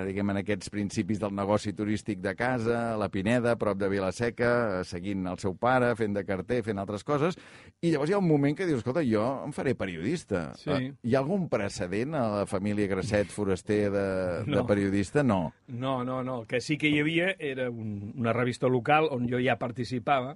diguem, 0.07 0.31
en 0.34 0.39
aquests 0.41 0.72
principis 0.74 1.19
del 1.22 1.36
negoci 1.38 1.69
turístic 1.77 2.17
de 2.24 2.31
casa, 2.34 2.79
a 2.96 2.98
la 2.98 3.10
Pineda, 3.13 3.51
a 3.53 3.60
prop 3.62 3.77
de 3.77 3.86
Vilaseca, 3.91 4.81
seguint 4.89 5.27
el 5.29 5.38
seu 5.38 5.53
pare, 5.62 5.91
fent 6.00 6.15
de 6.17 6.24
carter, 6.25 6.63
fent 6.65 6.81
altres 6.81 7.05
coses, 7.05 7.38
i 7.86 7.91
llavors 7.93 8.10
hi 8.10 8.15
ha 8.17 8.22
un 8.24 8.25
moment 8.25 8.57
que 8.57 8.65
dius, 8.65 8.81
escolta, 8.81 9.03
jo 9.05 9.22
em 9.46 9.53
faré 9.53 9.75
periodista. 9.77 10.48
Sí. 10.57 10.72
Eh, 10.74 10.89
Hi 11.05 11.13
ha 11.13 11.22
algun 11.22 11.46
precedent 11.51 12.17
a 12.17 12.24
la 12.39 12.48
família 12.50 12.89
Grasset 12.89 13.29
Foraster 13.29 13.91
de, 13.93 14.07
de 14.50 14.55
No. 14.57 14.65
periodista? 14.65 15.22
No. 15.22 15.53
No, 15.67 16.00
no, 16.03 16.24
no. 16.24 16.39
El 16.41 16.48
que 16.50 16.60
sí 16.60 16.79
que 16.81 16.89
hi 16.89 16.98
havia 17.03 17.36
era 17.38 17.69
un, 17.69 18.15
una 18.17 18.34
revista 18.34 18.65
local 18.67 19.12
on 19.13 19.29
jo 19.29 19.38
ja 19.46 19.60
participava, 19.62 20.34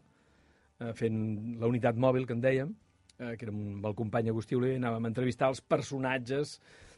eh, 0.77 0.93
fent 0.93 1.57
la 1.57 1.65
unitat 1.65 1.97
mòbil, 1.97 2.29
que 2.29 2.37
en 2.37 2.45
dèiem, 2.45 2.77
eh, 3.21 3.35
que 3.37 3.47
era 3.47 3.53
amb 3.55 3.85
el 3.87 3.97
company 3.97 4.31
Agustí 4.31 4.57
Oliver, 4.57 4.79
anàvem 4.81 5.07
a 5.07 5.11
entrevistar 5.13 5.51
els 5.53 5.61
personatges 5.61 6.57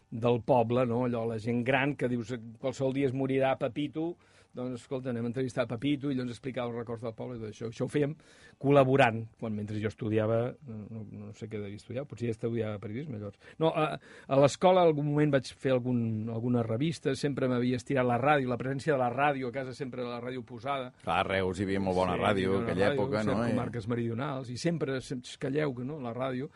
del 0.10 0.40
poble, 0.46 0.86
no? 0.90 1.04
allò, 1.08 1.24
la 1.30 1.40
gent 1.42 1.64
gran 1.68 1.96
que 1.98 2.10
dius 2.12 2.36
qualsevol 2.62 2.94
dia 2.96 3.10
es 3.10 3.16
morirà 3.18 3.56
Pepito, 3.60 4.14
doncs, 4.54 4.82
escolta, 4.84 5.10
anem 5.10 5.26
a 5.26 5.30
entrevistar 5.32 5.66
Pepito 5.68 6.12
i 6.12 6.14
allò 6.16 6.24
ens 6.28 6.32
explicava 6.36 6.70
els 6.70 6.78
records 6.78 7.02
del 7.02 7.14
poble 7.18 7.38
i 7.38 7.42
tot 7.42 7.50
això. 7.50 7.70
Això 7.72 7.88
ho 7.88 7.90
fèiem 7.92 8.14
col·laborant, 8.62 9.24
quan 9.42 9.56
mentre 9.58 9.80
jo 9.82 9.90
estudiava, 9.90 10.54
no, 10.70 11.02
no 11.10 11.32
sé 11.34 11.48
què 11.50 11.58
devia 11.60 11.80
estudiar, 11.80 12.04
potser 12.08 12.30
ja 12.30 12.36
estudiava 12.36 12.80
periodisme, 12.84 13.18
llavors. 13.18 13.40
No, 13.60 13.72
a, 13.74 13.98
a 14.28 14.40
l'escola 14.40 14.84
en 14.84 14.92
algun 14.92 15.08
moment 15.10 15.34
vaig 15.34 15.50
fer 15.60 15.74
algun, 15.74 16.30
alguna 16.32 16.62
revista, 16.64 17.16
sempre 17.20 17.50
m'havia 17.52 17.80
estirat 17.82 18.06
la 18.08 18.20
ràdio, 18.22 18.50
la 18.52 18.60
presència 18.62 18.94
de 18.94 19.00
la 19.02 19.10
ràdio, 19.14 19.50
a 19.50 19.56
casa 19.58 19.74
sempre 19.74 20.06
la 20.06 20.22
ràdio 20.24 20.46
posada. 20.46 20.92
Clar, 21.04 21.20
a 21.24 21.28
Reus 21.28 21.60
hi 21.60 21.66
havia 21.68 21.82
molt 21.84 21.98
bona 21.98 22.16
ràdio, 22.20 22.54
bona 22.60 22.70
aquella 22.70 22.92
ràdio, 22.92 23.02
època, 23.02 23.24
no? 23.24 23.32
sempre 23.34 23.50
I- 23.50 23.56
Comarques 23.58 23.88
meridionals, 23.90 24.50
i 24.54 24.58
sempre, 24.62 25.00
sempre 25.02 25.38
calleu, 25.42 25.74
que 25.76 25.84
no, 25.90 25.98
la 26.04 26.14
ràdio. 26.14 26.52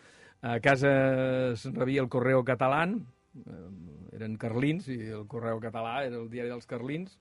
A 0.45 0.59
casa 0.61 0.91
es 1.55 1.65
rebia 1.73 2.03
el 2.05 2.09
Correo 2.13 2.43
Catalán, 2.45 2.99
eh, 3.41 4.15
eren 4.17 4.37
carlins, 4.37 4.87
i 4.93 4.99
el 5.17 5.25
Correo 5.27 5.59
Català 5.59 6.03
era 6.05 6.21
el 6.21 6.29
diari 6.29 6.49
dels 6.53 6.69
carlins, 6.69 7.17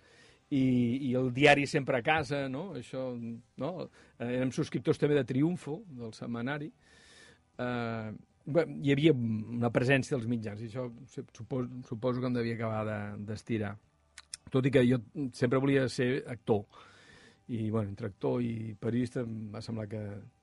i, 0.50 1.08
i 1.08 1.14
el 1.18 1.32
diari 1.34 1.66
sempre 1.66 1.98
a 1.98 2.02
casa, 2.06 2.44
no? 2.48 2.68
Això, 2.78 3.08
no? 3.58 3.70
Eh, 4.18 4.36
Érem 4.36 4.52
subscriptors 4.54 4.98
també 5.00 5.16
de 5.18 5.24
Triunfo, 5.26 5.80
del 5.98 6.12
setmanari. 6.14 6.70
Eh, 7.58 8.10
bé, 8.46 8.66
hi 8.82 8.92
havia 8.94 9.14
una 9.16 9.70
presència 9.74 10.16
dels 10.16 10.28
mitjans, 10.30 10.60
i 10.62 10.68
això 10.70 10.86
suposo, 11.34 11.70
suposo 11.88 12.20
que 12.22 12.30
em 12.30 12.36
devia 12.38 12.54
acabar 12.58 12.84
de- 12.86 13.24
d'estirar. 13.30 13.74
Tot 14.50 14.66
i 14.66 14.70
que 14.70 14.84
jo 14.86 15.00
sempre 15.34 15.58
volia 15.58 15.88
ser 15.88 16.22
actor. 16.30 16.62
I, 17.48 17.68
bueno, 17.70 17.90
entre 17.90 18.08
actor 18.08 18.40
i 18.42 18.74
periodista 18.74 19.20
em 19.22 19.52
va 19.52 19.60
semblar 19.62 19.84
que... 19.86 20.00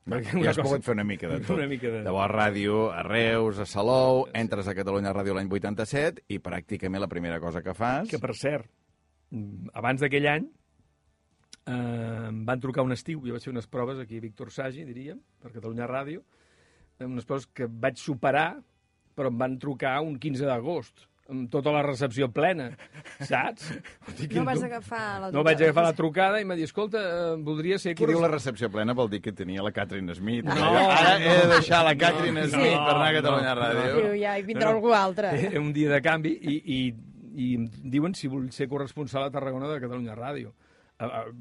perquè 0.08 0.40
Ja 0.44 0.50
has 0.54 0.60
pogut 0.60 0.84
fer 0.86 0.94
una 0.94 1.04
mica 1.04 1.28
de 1.28 1.40
tot. 1.44 1.56
Una 1.58 1.66
mica 1.68 1.90
de... 1.92 1.98
Llavors, 2.04 2.32
ràdio 2.32 2.78
a 2.96 3.02
Reus, 3.04 3.58
a 3.60 3.66
Salou, 3.68 4.22
entres 4.32 4.68
a 4.68 4.74
Catalunya 4.76 5.12
Ràdio 5.12 5.34
l'any 5.36 5.50
87 5.52 6.24
i 6.32 6.38
pràcticament 6.40 7.04
la 7.04 7.08
primera 7.12 7.36
cosa 7.40 7.60
que 7.64 7.74
fas... 7.76 8.08
Que, 8.08 8.20
per 8.22 8.32
cert, 8.40 8.70
abans 9.74 10.04
d'aquell 10.04 10.28
any 10.30 10.50
eh, 11.66 12.28
em 12.28 12.44
van 12.46 12.60
trucar 12.60 12.84
un 12.84 12.92
estiu, 12.96 13.22
jo 13.24 13.34
vaig 13.34 13.46
fer 13.46 13.54
unes 13.54 13.70
proves 13.70 14.02
aquí 14.02 14.20
a 14.20 14.24
Víctor 14.24 14.52
Sagi, 14.52 14.84
diríem, 14.86 15.20
per 15.42 15.54
Catalunya 15.54 15.88
Ràdio, 15.90 16.22
eh, 16.98 17.08
unes 17.08 17.26
proves 17.28 17.48
que 17.52 17.68
vaig 17.68 17.98
superar, 18.00 18.52
però 19.14 19.30
em 19.32 19.40
van 19.40 19.58
trucar 19.62 20.00
un 20.04 20.18
15 20.20 20.46
d'agost, 20.48 21.06
amb 21.30 21.48
tota 21.48 21.72
la 21.72 21.80
recepció 21.80 22.28
plena, 22.28 22.66
saps? 23.24 23.70
No 24.34 24.44
vas 24.44 24.62
agafar 24.62 25.20
la 25.22 25.30
No 25.32 25.42
vaig 25.46 25.62
agafar 25.62 25.86
la 25.86 25.94
trucada 25.96 26.38
i 26.40 26.44
em 26.44 26.52
va 26.52 26.56
dir, 26.58 26.66
escolta, 26.68 27.00
eh, 27.00 27.30
voldria 27.46 27.78
ser... 27.80 27.94
Qui 27.96 28.08
diu 28.10 28.20
la 28.20 28.28
recepció 28.28 28.68
plena 28.72 28.92
vol 28.96 29.08
dir 29.12 29.22
que 29.24 29.32
tenia 29.32 29.64
la 29.64 29.72
Catherine 29.72 30.14
Smith. 30.14 30.44
No. 30.44 30.68
Ara 30.84 31.16
he 31.16 31.38
de 31.40 31.48
deixar 31.54 31.80
la 31.86 31.94
Catherine 31.96 32.44
No, 32.44 32.50
Smith 32.52 32.76
per 32.76 32.92
anar 32.92 33.08
a 33.08 33.14
no, 33.14 33.16
Catalunya 33.22 33.54
no. 33.54 33.62
Ràdio. 33.62 33.96
Diu, 33.96 34.14
ja, 34.20 34.36
hi 34.36 34.44
vindrà 34.44 34.68
No, 34.68 34.74
no. 34.74 34.76
algú 34.82 34.94
altre. 34.98 35.32
Eh, 35.48 35.58
un 35.58 35.72
dia 35.72 35.94
de 35.94 36.00
canvi 36.04 36.34
i, 36.42 36.58
i, 36.76 36.78
i 37.34 37.54
em 37.58 37.66
diuen 37.90 38.14
si 38.14 38.30
vull 38.30 38.50
ser 38.54 38.68
corresponsal 38.70 39.26
a 39.26 39.32
Tarragona 39.34 39.68
de 39.70 39.80
Catalunya 39.82 40.16
Ràdio. 40.18 40.54
Uh, 40.94 41.06
uh, 41.08 41.32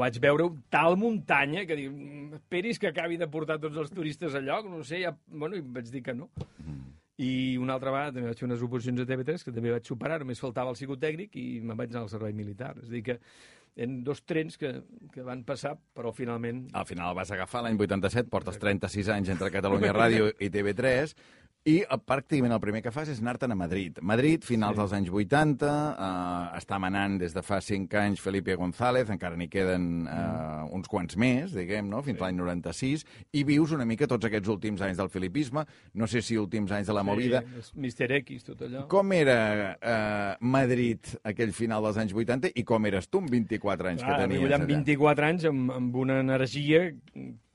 vaig 0.00 0.16
veure 0.22 0.48
tal 0.74 0.96
muntanya 0.98 1.62
que 1.66 1.76
dic, 1.78 1.90
"Mm, 1.90 2.40
esperis 2.40 2.80
que 2.82 2.90
acabi 2.90 3.16
de 3.16 3.28
portar 3.30 3.60
tots 3.62 3.76
els 3.78 3.92
turistes 3.94 4.34
a 4.34 4.40
lloc, 4.42 4.66
no 4.66 4.82
sé, 4.82 5.02
ja... 5.04 5.16
bueno, 5.26 5.56
i 5.56 5.62
vaig 5.62 5.90
dir 5.90 6.02
que 6.02 6.14
no. 6.14 6.30
I 7.22 7.56
una 7.60 7.74
altra 7.74 7.92
vegada 7.92 8.12
també 8.16 8.30
vaig 8.32 8.38
fer 8.40 8.48
unes 8.48 8.62
oposicions 8.62 9.00
a 9.00 9.06
TV3 9.06 9.44
que 9.44 9.52
també 9.52 9.70
vaig 9.70 9.86
superar, 9.86 10.18
només 10.18 10.40
faltava 10.40 10.72
el 10.72 10.78
psicotècnic 10.78 11.36
i 11.36 11.60
me'n 11.60 11.76
vaig 11.76 11.92
anar 11.92 12.06
al 12.06 12.08
servei 12.10 12.32
militar. 12.32 12.74
És 12.82 12.88
a 12.88 12.92
dir 12.92 13.02
que 13.06 13.18
eren 13.76 14.02
dos 14.04 14.24
trens 14.24 14.58
que, 14.58 14.72
que 15.12 15.22
van 15.24 15.44
passar, 15.44 15.76
però 15.94 16.12
finalment... 16.12 16.66
Al 16.76 16.86
final 16.88 17.12
el 17.12 17.16
vas 17.16 17.30
agafar 17.32 17.62
l'any 17.64 17.78
87, 17.78 18.28
portes 18.32 18.58
36 18.60 19.08
anys 19.14 19.30
entre 19.32 19.52
Catalunya 19.54 19.92
Ràdio 19.96 20.32
i 20.44 20.50
TV3, 20.52 21.14
i 21.64 21.76
eh, 21.84 21.96
pràcticament 22.06 22.52
el 22.56 22.60
primer 22.62 22.80
que 22.82 22.90
fas 22.90 23.08
és 23.12 23.20
anar-te'n 23.22 23.52
a 23.54 23.56
Madrid. 23.58 23.98
Madrid, 24.02 24.42
finals 24.42 24.74
Sí. 24.74 24.80
dels 24.80 24.92
anys 24.96 25.10
80, 25.14 25.68
eh, 25.94 26.58
està 26.58 26.78
manant 26.82 27.18
des 27.20 27.34
de 27.34 27.42
fa 27.42 27.60
5 27.60 27.94
anys 28.00 28.20
Felipe 28.20 28.54
González, 28.58 29.10
encara 29.10 29.36
n'hi 29.38 29.48
queden 29.48 30.08
eh, 30.10 30.74
uns 30.74 30.88
quants 30.90 31.16
més, 31.16 31.52
diguem, 31.54 31.88
no? 31.88 32.02
fins 32.02 32.18
l'any 32.18 32.34
96, 32.36 33.04
i 33.32 33.44
vius 33.44 33.70
una 33.72 33.84
mica 33.86 34.08
tots 34.10 34.26
aquests 34.26 34.48
últims 34.48 34.82
anys 34.82 34.98
del 34.98 35.08
filipisme, 35.12 35.64
no 35.94 36.06
sé 36.10 36.22
si 36.22 36.36
últims 36.36 36.72
anys 36.72 36.90
de 36.90 36.96
la 36.98 37.04
movida. 37.06 37.44
Sí, 37.60 37.78
Mister 37.78 38.10
X, 38.18 38.42
tot 38.44 38.62
allò. 38.66 38.86
Com 38.90 39.12
era 39.12 39.38
eh, 39.80 40.36
Madrid 40.40 41.14
aquell 41.22 41.52
final 41.52 41.84
dels 41.86 41.96
anys 42.02 42.12
80 42.14 42.52
i 42.58 42.64
com 42.64 42.86
eres 42.90 43.06
tu 43.08 43.22
amb 43.22 43.30
24 43.30 43.88
anys 43.94 44.02
Clar, 44.02 44.16
que 44.18 44.26
tenies 44.26 44.50
allà? 44.50 44.64
24 44.66 45.26
anys 45.30 45.44
amb, 45.52 45.70
amb 45.78 45.96
una 45.96 46.18
energia 46.20 46.88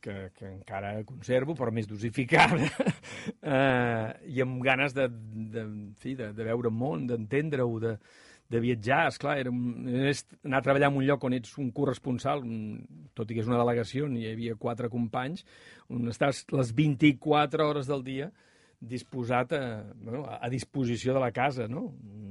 que, 0.07 0.29
que 0.37 0.47
encara 0.47 0.93
conservo, 1.07 1.55
però 1.57 1.73
més 1.75 1.89
dosificada, 1.89 2.69
eh, 3.57 4.07
i 4.31 4.39
amb 4.45 4.61
ganes 4.63 4.95
de, 4.95 5.09
de, 5.51 5.65
fi, 5.99 6.15
de, 6.15 6.31
de 6.37 6.47
veure 6.47 6.71
món, 6.71 7.03
d'entendre-ho, 7.09 7.75
de, 7.83 7.93
de 8.47 8.61
viatjar, 8.63 9.01
esclar, 9.11 9.35
era 9.41 9.51
un, 9.51 9.83
és 10.07 10.23
anar 10.47 10.61
a 10.61 10.65
treballar 10.69 10.91
en 10.93 11.01
un 11.01 11.07
lloc 11.09 11.27
on 11.27 11.35
ets 11.35 11.57
un 11.59 11.73
corresponsal, 11.75 12.45
un, 12.47 13.09
tot 13.17 13.27
i 13.27 13.35
que 13.35 13.43
és 13.43 13.51
una 13.51 13.59
delegació, 13.59 14.07
on 14.07 14.15
hi 14.15 14.29
havia 14.31 14.55
quatre 14.59 14.91
companys, 14.93 15.43
on 15.91 16.07
estàs 16.13 16.45
les 16.55 16.71
24 16.77 17.67
hores 17.67 17.91
del 17.91 18.05
dia 18.07 18.31
disposat 18.79 19.53
a, 19.57 19.61
bueno, 19.95 20.23
a 20.29 20.49
disposició 20.49 21.13
de 21.15 21.21
la 21.23 21.31
casa, 21.31 21.67
no? 21.67 21.87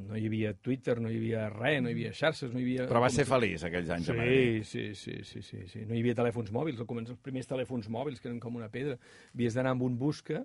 No 0.07 0.15
hi 0.15 0.29
havia 0.29 0.53
Twitter, 0.55 1.01
no 1.03 1.11
hi 1.11 1.17
havia 1.19 1.49
res, 1.51 1.81
no 1.83 1.91
hi 1.91 1.97
havia 1.97 2.13
xarxes, 2.15 2.53
no 2.53 2.61
hi 2.61 2.67
havia... 2.67 2.87
Però 2.87 3.03
vas 3.03 3.17
ser 3.19 3.27
feliç 3.27 3.65
aquells 3.67 3.91
anys 3.91 4.13
a 4.13 4.15
Madrid. 4.15 4.63
Sí, 4.63 4.87
sí, 4.95 5.17
sí, 5.25 5.43
sí, 5.43 5.43
sí, 5.43 5.65
sí. 5.73 5.83
No 5.89 5.97
hi 5.97 6.05
havia 6.05 6.15
telèfons 6.19 6.53
mòbils, 6.55 6.79
al 6.79 6.87
començar 6.87 7.17
els 7.17 7.25
primers 7.25 7.51
telèfons 7.51 7.91
mòbils, 7.91 8.23
que 8.23 8.31
eren 8.31 8.39
com 8.43 8.55
una 8.61 8.71
pedra. 8.71 8.95
Havies 9.35 9.59
d'anar 9.59 9.75
amb 9.75 9.83
un 9.89 9.99
busca 9.99 10.45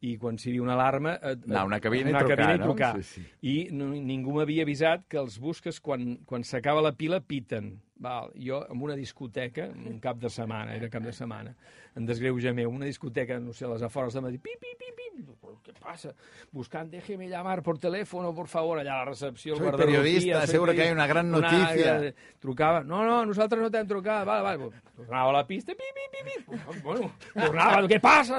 i 0.00 0.16
quan 0.16 0.36
havia 0.38 0.62
una 0.62 0.74
alarma... 0.74 1.16
eh, 1.22 1.34
Anar 1.48 1.62
a 1.64 1.64
una 1.66 1.80
cabina 1.80 2.10
i 2.10 2.12
anar 2.14 2.22
a 2.22 2.26
trucar, 2.26 2.36
cabina 2.38 2.54
i 2.54 2.58
no? 2.58 2.64
trucar. 2.70 3.02
Sí, 3.02 3.20
sí. 3.20 3.26
I 3.42 3.56
no, 3.74 3.88
ningú 3.90 4.36
m'havia 4.36 4.62
avisat 4.62 5.08
que 5.10 5.18
els 5.18 5.38
busques 5.42 5.80
quan, 5.80 6.18
quan 6.24 6.44
s'acaba 6.46 6.82
la 6.84 6.92
pila 6.94 7.20
piten. 7.20 7.80
Val, 7.98 8.28
jo, 8.38 8.60
en 8.70 8.78
una 8.80 8.94
discoteca, 8.94 9.64
un 9.74 9.98
cap 9.98 10.20
de 10.22 10.30
setmana, 10.30 10.76
era 10.76 10.86
cap 10.88 11.02
de 11.02 11.10
setmana, 11.12 11.56
en 11.98 12.06
desgreuja 12.06 12.52
meu, 12.54 12.70
una 12.70 12.86
discoteca, 12.86 13.40
no 13.42 13.50
sé, 13.52 13.64
a 13.66 13.72
les 13.72 13.82
afores 13.82 14.14
de 14.14 14.20
Madrid, 14.22 14.38
pip, 14.40 14.54
pip, 14.62 14.78
pip, 14.78 14.94
pip, 14.94 15.32
què 15.66 15.74
passa? 15.82 16.12
Buscant, 16.54 16.92
déjeme 16.92 17.26
llamar 17.26 17.60
por 17.66 17.76
teléfono, 17.82 18.30
por 18.36 18.46
favor, 18.46 18.78
allà 18.78 18.94
a 18.94 18.98
la 19.02 19.08
recepció, 19.10 19.56
Soy 19.58 19.72
periodista, 19.72 20.46
seguro 20.46 20.72
que 20.74 20.82
hay 20.82 20.92
una 20.92 21.08
gran 21.08 21.34
Una- 21.34 21.50
noticia. 21.50 21.96
eh, 22.06 22.14
trucava, 22.38 22.84
no, 22.84 23.02
no, 23.04 23.26
nosaltres 23.26 23.60
no 23.60 23.68
t'hem 23.68 23.88
trucat, 23.90 24.22
vale, 24.24 24.44
vale. 24.46 24.70
Tornava 24.94 25.30
a 25.30 25.36
la 25.40 25.46
pista, 25.48 25.74
pip, 25.74 25.90
pip, 25.98 26.14
pip, 26.22 26.46
pip. 26.46 26.82
Bueno, 26.84 27.10
tornava, 27.34 27.82
què 27.90 27.98
passa? 28.00 28.38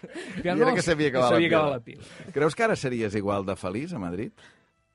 I 0.44 0.48
era 0.48 0.74
que 0.74 0.84
s'havia 0.84 1.12
acabat, 1.12 1.36
la, 1.36 1.46
acabat 1.46 1.76
la 1.76 1.84
pila. 1.84 2.02
pila. 2.02 2.34
Creus 2.34 2.56
que 2.56 2.66
ara 2.66 2.76
series 2.76 3.16
igual 3.18 3.46
de 3.46 3.56
feliç 3.58 3.94
a 3.94 4.02
Madrid? 4.02 4.32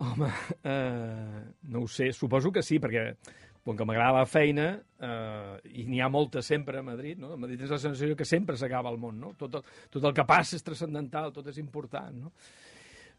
Home, 0.03 0.29
eh, 0.63 1.43
no 1.71 1.85
ho 1.85 1.87
sé, 1.87 2.11
suposo 2.11 2.51
que 2.51 2.63
sí, 2.65 2.81
perquè 2.83 3.13
com 3.65 3.77
que 3.77 3.85
m'agrada 3.87 4.19
la 4.19 4.29
feina, 4.29 4.67
eh, 5.01 5.55
i 5.81 5.87
n'hi 5.89 6.01
ha 6.03 6.09
molta 6.11 6.43
sempre 6.45 6.77
a 6.77 6.85
Madrid, 6.85 7.17
no? 7.17 7.31
A 7.33 7.39
Madrid 7.39 7.63
tens 7.63 7.73
la 7.73 7.81
sensació 7.81 8.15
que 8.15 8.27
sempre 8.29 8.59
s'acaba 8.61 8.91
el 8.93 8.99
món, 9.01 9.17
no? 9.17 9.31
Tot 9.39 9.57
el, 9.57 9.63
tot 9.89 10.05
el 10.05 10.13
que 10.13 10.25
passa 10.29 10.59
és 10.59 10.65
transcendental, 10.65 11.31
tot 11.33 11.49
és 11.49 11.57
important, 11.57 12.19
no? 12.27 12.33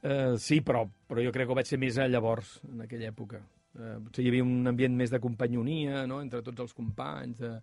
Eh, 0.07 0.37
sí, 0.39 0.61
però, 0.63 0.85
però 0.87 1.25
jo 1.25 1.33
crec 1.35 1.49
que 1.49 1.57
ho 1.57 1.59
vaig 1.59 1.67
ser 1.67 1.81
més 1.83 1.99
a 1.99 2.07
llavors, 2.07 2.61
en 2.69 2.85
aquella 2.85 3.11
època. 3.11 3.41
Eh, 3.75 3.97
potser 4.05 4.23
hi 4.23 4.31
havia 4.31 4.47
un 4.47 4.71
ambient 4.71 4.95
més 4.95 5.11
de 5.11 5.21
companyonia, 5.25 6.05
no?, 6.07 6.21
entre 6.23 6.45
tots 6.47 6.69
els 6.69 6.77
companys, 6.77 7.43
de... 7.43 7.57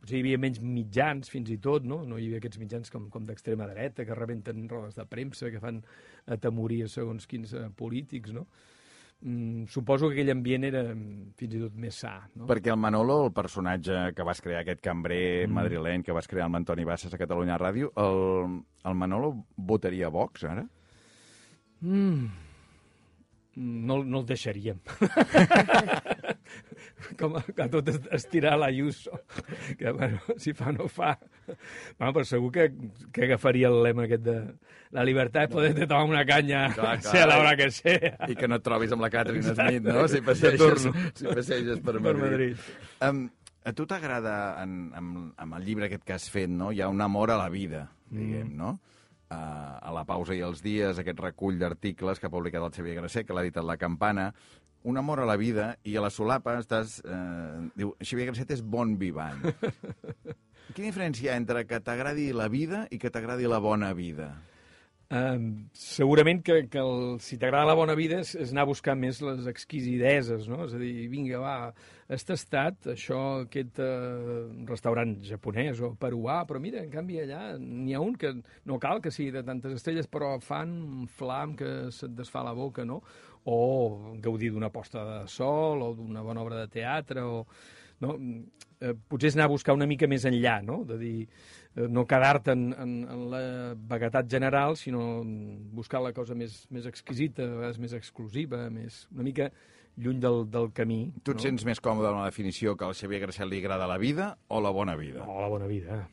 potser 0.00 0.16
hi 0.18 0.22
havia 0.24 0.38
menys 0.38 0.60
mitjans, 0.62 1.28
fins 1.32 1.50
i 1.50 1.58
tot, 1.58 1.84
no? 1.84 2.04
No 2.06 2.18
hi 2.18 2.26
havia 2.28 2.38
aquests 2.42 2.58
mitjans 2.62 2.90
com, 2.94 3.08
com 3.10 3.26
d'extrema 3.26 3.66
dreta, 3.70 4.04
que 4.06 4.14
rebenten 4.16 4.68
rodes 4.70 4.94
de 4.98 5.04
premsa, 5.10 5.50
que 5.50 5.60
fan 5.62 5.82
atemorir 6.26 6.84
segons 6.88 7.26
quins 7.26 7.52
eh, 7.54 7.68
polítics, 7.76 8.32
no? 8.36 8.46
Mm, 9.18 9.64
suposo 9.66 10.06
que 10.06 10.14
aquell 10.20 10.30
ambient 10.30 10.62
era 10.68 10.84
mm, 10.94 11.32
fins 11.40 11.54
i 11.58 11.60
tot 11.64 11.74
més 11.74 11.96
sa, 12.04 12.12
no? 12.38 12.46
Perquè 12.46 12.70
el 12.70 12.78
Manolo, 12.78 13.16
el 13.26 13.32
personatge 13.34 14.12
que 14.14 14.22
vas 14.26 14.38
crear, 14.44 14.60
aquest 14.62 14.80
cambrer 14.84 15.48
Mm. 15.48 15.56
madrileny 15.58 16.04
que 16.06 16.14
vas 16.14 16.28
crear 16.30 16.46
amb 16.46 16.60
Antoni 16.60 16.84
Bassas 16.86 17.12
a 17.14 17.18
Catalunya 17.18 17.58
Ràdio, 17.58 17.90
el, 17.98 18.60
el 18.86 18.94
Manolo 18.94 19.32
votaria 19.56 20.06
a 20.06 20.14
Vox, 20.14 20.44
ara? 20.46 20.62
Mm. 21.80 22.28
No, 23.58 24.04
no 24.04 24.20
el 24.20 24.26
deixaríem. 24.26 24.78
Com 27.20 27.36
a, 27.38 27.42
a 27.62 27.68
tot 27.70 27.88
est- 27.92 28.08
estirar 28.12 28.56
l'Ayuso, 28.58 29.20
que, 29.78 29.90
bueno, 29.94 30.18
si 30.36 30.52
fa 30.56 30.72
no 30.74 30.88
fa. 30.90 31.12
Bueno, 31.46 32.12
però 32.16 32.24
segur 32.26 32.50
que, 32.54 32.68
que 33.14 33.24
agafaria 33.28 33.68
el 33.70 33.80
lema 33.86 34.06
aquest 34.08 34.24
de 34.26 34.36
la 34.96 35.04
llibertat 35.04 35.48
de 35.48 35.54
poder 35.54 35.86
tomar 35.86 36.04
una 36.08 36.24
canya, 36.26 36.66
Clar, 36.74 36.98
clar. 37.00 37.12
sea 37.12 37.26
la 37.28 37.38
hora 37.38 37.54
que 37.56 37.70
sea. 37.70 38.16
I 38.28 38.34
que 38.36 38.48
no 38.48 38.56
et 38.58 38.64
trobis 38.66 38.92
amb 38.96 39.04
la 39.04 39.10
Catherine 39.12 39.44
Smith, 39.54 39.84
no? 39.84 40.06
Si 40.08 40.20
passeges, 40.24 40.58
turno. 40.58 40.92
si 41.14 41.26
passeges 41.28 41.80
per 41.84 41.98
Per 41.98 42.02
Madrid. 42.02 42.22
Madrid. 42.24 42.56
Um, 43.04 43.24
a 43.68 43.72
tu 43.76 43.84
t'agrada, 43.86 44.34
en, 44.62 44.76
en, 44.96 45.08
amb 45.36 45.58
el 45.58 45.64
llibre 45.66 45.86
aquest 45.90 46.04
que 46.08 46.14
has 46.16 46.30
fet, 46.32 46.48
no? 46.48 46.70
hi 46.72 46.80
ha 46.80 46.88
un 46.88 47.02
amor 47.04 47.30
a 47.34 47.36
la 47.36 47.50
vida, 47.52 47.86
diguem, 48.08 48.54
no? 48.56 48.78
Uh, 49.28 49.36
a 49.36 49.90
la 49.92 50.06
pausa 50.08 50.32
i 50.32 50.40
els 50.40 50.62
dies, 50.64 50.96
aquest 51.02 51.18
recull 51.20 51.58
d'articles 51.60 52.16
que 52.18 52.30
ha 52.30 52.32
publicat 52.32 52.64
el 52.64 52.72
Xavier 52.72 52.94
Grasset, 52.96 53.26
que 53.28 53.34
l'ha 53.36 53.42
editat 53.44 53.66
La 53.68 53.76
Campana, 53.76 54.30
un 54.84 54.96
amor 55.00 55.20
a 55.20 55.26
la 55.28 55.36
vida, 55.36 55.72
i 55.84 55.96
a 55.96 56.04
la 56.04 56.10
solapa 56.10 56.58
estàs... 56.60 56.98
Eh, 57.04 57.70
diu, 57.78 57.94
Xavier 58.02 58.30
Grasset 58.30 58.54
és 58.58 58.62
bon 58.62 58.96
vivant. 59.00 59.42
Quina 60.74 60.90
diferència 60.90 61.24
hi 61.24 61.32
ha 61.32 61.40
entre 61.40 61.64
que 61.66 61.80
t'agradi 61.80 62.30
la 62.36 62.46
vida 62.52 62.84
i 62.92 63.00
que 63.00 63.10
t'agradi 63.10 63.48
la 63.50 63.60
bona 63.64 63.94
vida? 63.96 64.34
Um, 65.08 65.70
segurament 65.72 66.42
que, 66.44 66.66
que 66.68 66.80
el, 66.82 67.14
si 67.24 67.38
t'agrada 67.40 67.70
la 67.70 67.76
bona 67.78 67.94
vida 67.96 68.18
és, 68.20 68.34
és 68.36 68.50
anar 68.52 68.66
a 68.66 68.68
buscar 68.68 68.92
més 68.92 69.22
les 69.24 69.46
exquisideses, 69.48 70.44
no? 70.52 70.66
És 70.66 70.74
a 70.76 70.80
dir, 70.82 71.06
vinga, 71.08 71.38
va, 71.40 71.54
has 72.12 72.28
tastat 72.28 72.90
això, 72.92 73.20
aquest 73.46 73.80
uh, 73.80 74.50
restaurant 74.68 75.14
japonès 75.24 75.80
o 75.80 75.94
peruà, 75.96 76.42
però 76.44 76.60
mira, 76.60 76.82
en 76.84 76.92
canvi 76.92 77.22
allà 77.22 77.54
n'hi 77.56 77.96
ha 77.96 78.02
un 78.04 78.18
que 78.20 78.34
no 78.68 78.76
cal 78.82 79.00
que 79.00 79.14
sigui 79.14 79.32
de 79.32 79.46
tantes 79.48 79.78
estrelles, 79.78 80.10
però 80.12 80.34
fan 80.44 80.76
un 81.00 81.08
flam 81.08 81.56
que 81.56 81.72
se't 81.88 82.12
desfà 82.18 82.44
la 82.44 82.52
boca, 82.52 82.84
no? 82.84 83.00
O 83.48 84.14
gaudir 84.22 84.52
d'una 84.52 84.70
posta 84.74 85.04
de 85.06 85.18
sol 85.32 85.82
o 85.86 85.92
d'una 85.96 86.24
bona 86.24 86.44
obra 86.44 86.62
de 86.64 86.72
teatre 86.78 87.24
o... 87.24 87.42
No? 87.98 88.12
Eh, 88.78 88.92
potser 89.10 89.32
és 89.32 89.34
anar 89.34 89.48
a 89.48 89.50
buscar 89.50 89.74
una 89.74 89.88
mica 89.90 90.06
més 90.06 90.22
enllà, 90.28 90.60
no? 90.62 90.84
De 90.86 90.94
dir, 91.00 91.24
eh, 91.74 91.88
no 91.90 92.04
quedar-te 92.06 92.54
en, 92.54 92.68
en, 92.78 92.92
en 93.10 93.24
la 93.32 93.40
vaguetat 93.90 94.28
general, 94.30 94.76
sinó 94.78 95.24
buscar 95.74 96.04
la 96.04 96.12
cosa 96.14 96.36
més, 96.38 96.60
més 96.70 96.86
exquisita, 96.86 97.42
a 97.42 97.56
vegades 97.56 97.80
més 97.82 97.96
exclusiva, 97.98 98.68
més, 98.70 99.00
una 99.16 99.26
mica 99.26 99.48
lluny 99.98 100.20
del, 100.22 100.44
del 100.50 100.70
camí. 100.74 101.00
Tu 101.24 101.34
et 101.34 101.40
no? 101.40 101.46
sents 101.48 101.66
més 101.66 101.82
còmode 101.82 102.10
amb 102.12 102.20
la 102.20 102.28
definició 102.30 102.76
que 102.78 102.86
al 102.86 102.94
Xavier 102.94 103.24
Grasset 103.26 103.50
li 103.50 103.58
agrada 103.62 103.90
la 103.90 103.98
vida 103.98 104.30
o 104.46 104.62
la 104.62 104.70
bona 104.74 104.94
vida? 104.98 105.24
No, 105.26 105.40
la 105.42 105.50
bona 105.50 105.66
vida. 105.70 106.04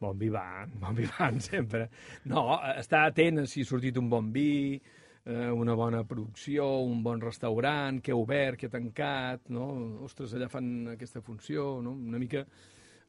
Bon 0.00 0.16
vivant, 0.18 0.72
bon 0.80 0.96
vivant 0.96 1.40
sempre. 1.50 1.88
No, 2.30 2.48
estar 2.74 3.04
atent 3.10 3.44
a 3.44 3.48
si 3.50 3.64
ha 3.64 3.68
sortit 3.68 4.00
un 4.00 4.08
bon 4.12 4.32
vi, 4.34 4.80
eh, 5.26 5.50
una 5.50 5.74
bona 5.74 6.04
producció, 6.08 6.66
un 6.84 7.02
bon 7.04 7.20
restaurant, 7.22 8.00
què 8.04 8.12
ha 8.12 8.20
obert, 8.20 8.60
què 8.60 8.68
ha 8.68 8.74
tancat, 8.76 9.50
no? 9.54 9.66
Ostres, 10.04 10.34
allà 10.36 10.48
fan 10.52 10.94
aquesta 10.94 11.22
funció, 11.24 11.80
no? 11.84 11.96
Una 11.96 12.20
mica 12.22 12.44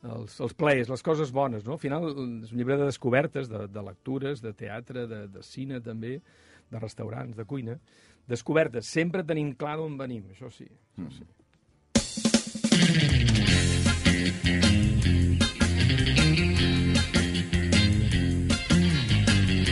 els, 0.05 0.39
els 0.43 0.53
plaers, 0.57 0.89
les 0.91 1.03
coses 1.05 1.31
bones, 1.35 1.65
no? 1.65 1.73
Al 1.75 1.81
final 1.81 2.09
és 2.11 2.17
un 2.19 2.57
llibre 2.57 2.77
de 2.79 2.89
descobertes, 2.89 3.49
de, 3.51 3.67
de 3.71 3.85
lectures, 3.85 4.41
de 4.43 4.53
teatre, 4.57 5.07
de, 5.11 5.27
de 5.31 5.43
cine 5.45 5.81
també, 5.83 6.19
de 6.71 6.81
restaurants, 6.81 7.35
de 7.37 7.45
cuina. 7.45 7.79
Descobertes, 8.29 8.89
sempre 8.89 9.23
tenint 9.23 9.53
clar 9.59 9.77
d'on 9.81 9.97
venim, 9.99 10.23
això 10.33 10.49
sí. 10.53 10.69
Això 10.97 11.11
sí. 11.19 11.25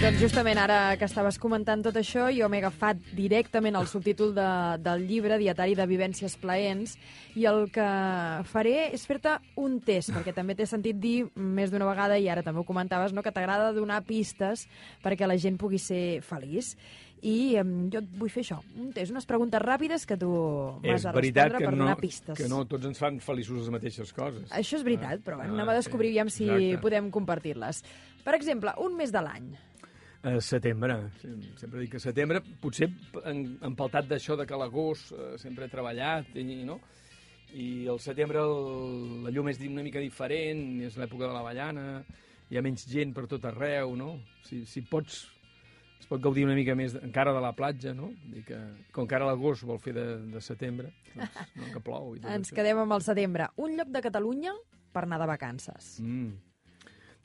Doncs 0.03 0.19
justament 0.19 0.59
ara 0.59 0.97
que 0.99 1.07
estaves 1.07 1.37
comentant 1.39 1.79
tot 1.85 1.95
això, 1.95 2.25
jo 2.35 2.49
m'he 2.51 2.59
agafat 2.59 2.99
directament 3.15 3.77
el 3.79 3.85
subtítol 3.87 4.33
de, 4.35 4.47
del 4.83 5.05
llibre, 5.07 5.37
Dietari 5.39 5.77
de 5.79 5.85
Vivències 5.87 6.35
Plaents, 6.41 6.97
i 7.39 7.45
el 7.47 7.69
que 7.71 7.85
faré 8.49 8.89
és 8.97 9.05
fer-te 9.07 9.37
un 9.63 9.77
test, 9.79 10.11
perquè 10.11 10.33
també 10.35 10.57
t'he 10.59 10.67
sentit 10.67 10.99
dir 10.99 11.29
més 11.39 11.71
d'una 11.71 11.87
vegada, 11.87 12.19
i 12.19 12.27
ara 12.27 12.43
també 12.43 12.59
ho 12.59 12.67
comentaves, 12.67 13.15
no, 13.15 13.23
que 13.23 13.31
t'agrada 13.31 13.71
donar 13.71 14.01
pistes 14.03 14.67
perquè 15.05 15.23
la 15.23 15.39
gent 15.39 15.55
pugui 15.61 15.79
ser 15.79 16.19
feliç. 16.27 16.73
I 17.23 17.55
em, 17.63 17.73
jo 17.87 18.03
et 18.03 18.13
vull 18.19 18.27
fer 18.35 18.43
això, 18.43 18.59
un 18.75 18.91
test, 18.91 19.15
unes 19.15 19.23
preguntes 19.31 19.63
ràpides 19.63 20.03
que 20.03 20.19
tu 20.19 20.27
m'has 20.83 21.07
de 21.07 21.15
respondre 21.15 21.63
que 21.63 21.69
per 21.69 21.77
no, 21.77 21.85
donar 21.85 21.95
pistes. 22.03 22.35
que 22.43 22.51
no 22.51 22.65
tots 22.67 22.91
ens 22.91 22.99
fan 22.99 23.23
feliços 23.23 23.63
les 23.63 23.71
mateixes 23.71 24.11
coses. 24.11 24.51
Això 24.51 24.75
és 24.75 24.83
veritat, 24.83 25.23
però 25.23 25.39
bueno, 25.39 25.53
Ah, 25.55 25.61
anem 25.61 25.69
a 25.71 25.77
sí. 25.79 25.85
descobrir 25.85 26.11
aviam 26.11 26.27
si 26.29 26.49
Exacte. 26.49 26.81
podem 26.83 27.07
compartir-les. 27.09 27.85
Per 28.25 28.35
exemple, 28.35 28.75
un 28.83 28.99
mes 28.99 29.09
de 29.15 29.21
l'any. 29.23 29.53
A 30.23 30.39
setembre, 30.39 30.95
sí, 31.19 31.27
sempre 31.59 31.81
dic 31.81 31.97
que 31.97 31.99
setembre, 31.99 32.39
potser 32.63 32.87
empaltat 33.27 34.07
d'això 34.07 34.37
de 34.39 34.45
que 34.47 34.55
l'agost 34.55 35.11
eh, 35.11 35.33
sempre 35.41 35.67
he 35.67 35.71
treballat, 35.71 36.29
i, 36.39 36.61
no? 36.63 36.77
i 37.53 37.85
al 37.91 37.99
setembre 37.99 38.39
el, 38.39 38.53
la 39.25 39.33
llum 39.35 39.49
és 39.51 39.59
una 39.67 39.83
mica 39.83 39.99
diferent, 39.99 40.63
és 40.87 40.95
l'època 40.97 41.27
de 41.27 41.33
l'avellana, 41.35 41.83
hi 42.49 42.57
ha 42.57 42.63
menys 42.63 42.85
gent 42.89 43.11
per 43.13 43.25
tot 43.27 43.43
arreu, 43.49 43.97
no? 43.99 44.13
Si, 44.47 44.61
si 44.69 44.83
pots, 44.87 45.19
es 45.99 46.07
pot 46.07 46.23
gaudir 46.23 46.47
una 46.47 46.55
mica 46.55 46.75
més 46.77 46.95
encara 47.01 47.33
de 47.35 47.43
la 47.43 47.51
platja, 47.57 47.93
no? 47.97 48.13
Dir 48.31 48.45
que, 48.47 48.61
com 48.95 49.09
que 49.09 49.19
ara 49.19 49.27
l'agost 49.27 49.67
vol 49.67 49.81
fer 49.83 49.93
de, 49.97 50.07
de 50.33 50.41
setembre, 50.43 50.93
doncs, 51.13 51.43
no, 51.59 51.67
que 51.75 51.83
plou 51.83 52.15
i 52.15 52.23
tot 52.23 52.31
Ens 52.31 52.47
això. 52.47 52.57
quedem 52.61 52.81
amb 52.85 52.95
el 52.95 53.05
setembre. 53.05 53.51
Un 53.59 53.75
lloc 53.77 53.91
de 53.93 54.03
Catalunya 54.07 54.55
per 54.93 55.03
anar 55.03 55.19
de 55.21 55.29
vacances. 55.35 55.93
Mm. 55.99 56.33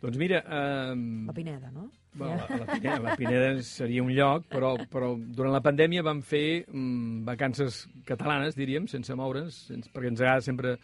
Doncs 0.02 0.18
mira... 0.20 0.42
Eh, 0.44 0.98
La 1.30 1.34
Pineda, 1.34 1.72
no? 1.74 1.88
Bueno, 2.14 2.34
la, 2.48 2.56
la, 2.56 2.66
Pineda, 2.72 3.00
la 3.00 3.16
Pineda 3.16 3.62
seria 3.62 4.02
un 4.02 4.10
lloc, 4.14 4.46
però, 4.50 4.72
però 4.90 5.12
durant 5.16 5.52
la 5.54 5.62
pandèmia 5.62 6.02
vam 6.02 6.22
fer 6.26 6.64
mm, 6.66 7.24
vacances 7.28 7.84
catalanes, 8.08 8.56
diríem, 8.58 8.88
sense 8.90 9.14
moure'ns, 9.14 9.66
sense, 9.68 9.92
perquè 9.94 10.10
ens 10.10 10.22
agrada 10.24 10.46
sempre 10.46 10.78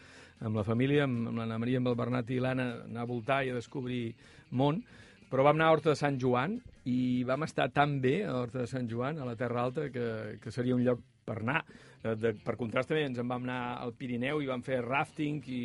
amb 0.45 0.61
la 0.61 0.67
família, 0.67 1.09
amb, 1.09 1.31
amb 1.31 1.41
l'Anna 1.41 1.59
Maria, 1.59 1.81
amb 1.81 1.91
el 1.91 1.99
Bernat 1.99 2.31
i 2.31 2.39
l'Anna, 2.43 2.69
anar 2.85 3.07
a 3.07 3.11
voltar 3.11 3.41
i 3.45 3.51
a 3.51 3.57
descobrir 3.57 4.05
món, 4.53 4.83
però 5.31 5.49
vam 5.49 5.59
anar 5.59 5.71
a 5.71 5.75
Horta 5.75 5.91
de 5.91 5.99
Sant 5.99 6.21
Joan 6.21 6.61
i 6.87 7.25
vam 7.27 7.43
estar 7.47 7.71
tan 7.75 7.97
bé 8.05 8.21
a 8.23 8.37
Horta 8.43 8.61
de 8.63 8.69
Sant 8.71 8.87
Joan, 8.91 9.19
a 9.19 9.27
la 9.27 9.35
Terra 9.41 9.65
Alta, 9.65 9.89
que, 9.91 10.39
que 10.39 10.53
seria 10.55 10.77
un 10.77 10.85
lloc 10.87 11.01
per 11.27 11.41
anar. 11.41 11.65
Eh, 12.05 12.15
De, 12.21 12.35
per 12.45 12.55
contrast 12.61 12.93
també 12.93 13.07
ens 13.09 13.19
en 13.19 13.27
vam 13.27 13.47
anar 13.49 13.81
al 13.81 13.95
Pirineu 13.99 14.43
i 14.45 14.51
vam 14.51 14.63
fer 14.63 14.83
rafting 14.85 15.41
i 15.49 15.65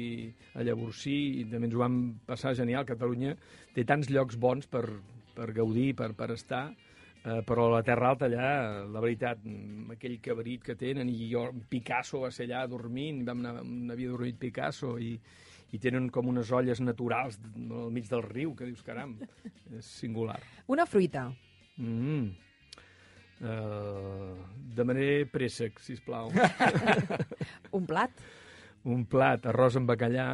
a 0.56 0.66
Llavorsí 0.66 1.18
i 1.42 1.46
també 1.52 1.68
ens 1.68 1.76
ho 1.78 1.84
vam 1.84 2.00
passar 2.26 2.56
genial. 2.58 2.88
Catalunya 2.88 3.36
té 3.76 3.84
tants 3.86 4.10
llocs 4.10 4.40
bons 4.40 4.66
per, 4.72 4.86
per 5.36 5.52
gaudir, 5.56 5.94
per, 5.98 6.14
per 6.18 6.32
estar, 6.36 6.64
eh, 7.24 7.42
però 7.46 7.68
a 7.68 7.76
la 7.78 7.84
Terra 7.86 8.10
Alta 8.14 8.28
allà, 8.30 8.50
la 8.88 9.04
veritat, 9.04 9.44
mm, 9.44 9.96
aquell 9.98 10.18
cabrit 10.24 10.64
que 10.66 10.76
tenen, 10.80 11.10
i 11.10 11.30
jo, 11.32 11.50
Picasso 11.70 12.24
va 12.26 12.32
ser 12.32 12.50
allà 12.50 12.66
dormint, 12.72 13.24
vam 13.28 13.46
anar, 13.46 13.64
havia 13.94 14.12
dormit 14.12 14.40
Picasso, 14.42 14.98
i, 14.98 15.14
i 15.72 15.80
tenen 15.80 16.10
com 16.14 16.30
unes 16.32 16.52
olles 16.56 16.82
naturals 16.82 17.40
al 17.56 17.94
mig 17.94 18.10
del 18.10 18.26
riu, 18.26 18.56
que 18.56 18.70
dius, 18.70 18.84
caram, 18.86 19.18
és 19.78 19.96
singular. 20.02 20.40
Una 20.68 20.88
fruita. 20.90 21.30
Mm. 21.80 22.30
Uh, 23.40 24.36
demanaré 24.76 25.24
préssec, 25.32 25.80
sisplau. 25.80 26.34
Un 27.78 27.86
plat, 27.88 28.12
un 28.88 29.06
plat, 29.08 29.46
arròs 29.52 29.78
amb 29.80 29.90
bacallà, 29.92 30.26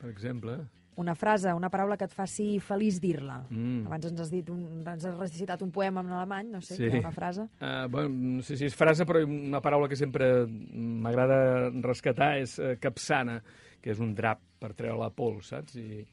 per 0.00 0.10
exemple. 0.10 0.58
Una 0.96 1.14
frase, 1.14 1.52
una 1.52 1.68
paraula 1.70 1.96
que 1.96 2.04
et 2.06 2.12
faci 2.14 2.60
feliç 2.62 3.00
dir-la. 3.02 3.40
Mm. 3.50 3.86
Abans 3.86 4.06
ens 4.06 4.20
has, 4.20 4.30
dit 4.30 4.48
un, 4.50 4.60
ens 4.86 5.04
has 5.04 5.16
recitat 5.18 5.62
un 5.62 5.70
poema 5.74 6.00
en 6.04 6.12
alemany, 6.14 6.50
no 6.52 6.60
sé, 6.60 6.76
Sí. 6.76 6.90
sí. 6.90 6.98
una 6.98 7.10
frase. 7.12 7.48
Uh, 7.60 7.88
bueno, 7.90 8.08
no 8.38 8.42
sé 8.42 8.56
si 8.56 8.64
és 8.66 8.74
frase, 8.76 9.04
però 9.04 9.24
una 9.26 9.60
paraula 9.60 9.88
que 9.88 9.96
sempre 9.96 10.46
m'agrada 10.46 11.70
rescatar 11.82 12.36
és 12.38 12.58
uh, 12.58 12.74
capsana, 12.80 13.40
que 13.82 13.90
és 13.92 13.98
un 14.00 14.14
drap 14.14 14.40
per 14.60 14.72
treure 14.74 14.96
la 15.00 15.10
pols, 15.10 15.48
saps? 15.52 15.74
I 15.76 16.04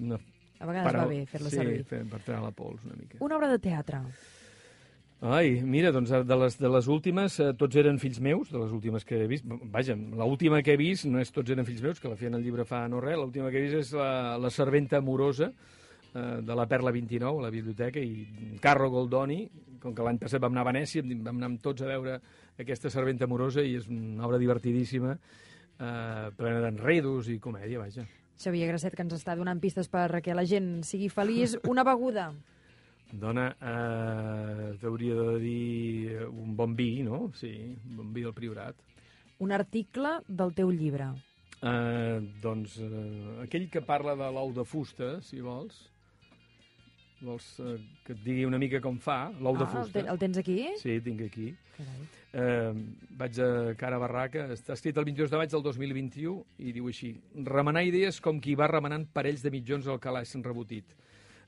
una 0.00 0.16
A 0.60 0.66
vegades 0.66 0.86
parau- 0.92 1.06
va 1.06 1.08
bé 1.08 1.24
fer-la 1.26 1.50
sí, 1.50 1.56
servir. 1.56 1.84
fer, 1.84 2.04
per 2.08 2.20
treure 2.20 2.42
la 2.44 2.50
pols 2.52 2.84
una 2.84 2.94
mica. 2.96 3.18
Una 3.20 3.36
obra 3.36 3.48
de 3.48 3.58
teatre. 3.58 4.00
Ai, 5.20 5.60
mira, 5.60 5.90
doncs 5.92 6.08
de 6.24 6.36
les, 6.40 6.54
de 6.56 6.68
les 6.72 6.86
últimes, 6.88 7.34
eh, 7.44 7.50
tots 7.60 7.76
eren 7.76 7.98
fills 8.00 8.22
meus, 8.24 8.48
de 8.48 8.56
les 8.56 8.70
últimes 8.72 9.04
que 9.04 9.18
he 9.20 9.26
vist. 9.28 9.44
Vaja, 9.44 9.92
l'última 9.92 10.62
que 10.64 10.72
he 10.72 10.78
vist 10.80 11.04
no 11.04 11.20
és 11.20 11.28
tots 11.28 11.52
eren 11.52 11.66
fills 11.68 11.82
meus, 11.84 11.98
que 12.00 12.08
la 12.08 12.16
feien 12.16 12.38
el 12.38 12.44
llibre 12.44 12.64
fa 12.64 12.86
no 12.88 13.02
res, 13.04 13.18
l'última 13.20 13.50
que 13.52 13.60
he 13.60 13.66
vist 13.66 13.76
és 13.82 13.90
la, 13.92 14.38
la 14.40 14.48
serventa 14.48 14.96
amorosa 14.96 15.50
eh, 15.50 16.38
de 16.40 16.56
la 16.56 16.64
Perla 16.70 16.92
29, 16.96 17.36
a 17.36 17.44
la 17.44 17.50
biblioteca, 17.52 18.00
i 18.00 18.56
Carlo 18.64 18.88
Goldoni, 18.94 19.42
com 19.82 19.92
que 19.92 20.06
l'any 20.06 20.20
passat 20.22 20.40
vam 20.40 20.56
anar 20.56 20.64
a 20.64 20.70
Venècia, 20.70 21.04
vam 21.04 21.36
anar 21.36 21.50
amb 21.50 21.60
tots 21.60 21.84
a 21.84 21.90
veure 21.90 22.14
aquesta 22.64 22.88
serventa 22.88 23.28
amorosa, 23.28 23.60
i 23.60 23.76
és 23.76 23.90
una 23.92 24.24
obra 24.24 24.38
divertidíssima, 24.40 25.18
eh, 25.76 26.30
plena 26.38 26.62
d'enredos 26.64 27.28
i 27.28 27.36
comèdia, 27.44 27.82
vaja. 27.82 28.06
Xavier 28.40 28.70
Grasset, 28.72 28.96
que 28.96 29.04
ens 29.04 29.18
està 29.18 29.36
donant 29.36 29.60
pistes 29.60 29.92
per 29.92 30.22
que 30.24 30.32
la 30.32 30.46
gent 30.48 30.78
sigui 30.88 31.12
feliç. 31.12 31.58
Una 31.68 31.84
beguda. 31.84 32.30
Dona, 33.12 33.48
eh, 33.58 34.76
t'hauria 34.80 35.14
de 35.18 35.38
dir 35.42 36.12
eh, 36.12 36.26
un 36.28 36.54
bon 36.56 36.74
vi, 36.78 37.02
no? 37.02 37.30
Sí, 37.34 37.50
un 37.90 37.96
bon 37.96 38.12
vi 38.14 38.22
del 38.22 38.34
Priorat. 38.36 38.76
Un 39.40 39.52
article 39.56 40.20
del 40.28 40.54
teu 40.54 40.70
llibre. 40.70 41.10
Uh, 41.60 42.22
doncs 42.40 42.78
uh, 42.80 43.40
aquell 43.42 43.66
que 43.68 43.82
parla 43.84 44.14
de 44.16 44.28
l'ou 44.32 44.52
de 44.56 44.64
fusta, 44.64 45.18
si 45.26 45.42
vols. 45.44 45.82
Vols 47.20 47.48
uh, 47.60 47.74
que 48.06 48.14
et 48.14 48.22
digui 48.24 48.46
una 48.48 48.60
mica 48.62 48.80
com 48.80 48.96
fa, 49.02 49.26
l'ou 49.40 49.58
de 49.58 49.66
Ah, 49.66 49.68
el, 49.68 49.74
fusta? 49.74 49.98
te, 49.98 50.06
el 50.08 50.20
tens 50.22 50.38
aquí? 50.40 50.56
Sí, 50.80 50.94
tinc 51.04 51.20
aquí. 51.26 51.50
Carai. 51.76 52.06
Uh, 52.30 52.80
vaig 53.18 53.40
a 53.42 53.50
cara 53.76 53.98
barraca, 53.98 54.46
està 54.54 54.76
escrit 54.76 54.96
el 54.96 55.08
22 55.10 55.32
de 55.34 55.40
maig 55.40 55.50
del 55.52 55.66
2021 55.66 56.38
i 56.62 56.72
diu 56.72 56.86
així, 56.88 57.10
remenar 57.44 57.82
idees 57.84 58.20
com 58.24 58.40
qui 58.40 58.54
va 58.56 58.70
remenant 58.70 59.04
parells 59.12 59.42
de 59.44 59.52
mitjons 59.52 59.88
al 59.90 60.00
calaix 60.00 60.36
rebotit. 60.44 60.96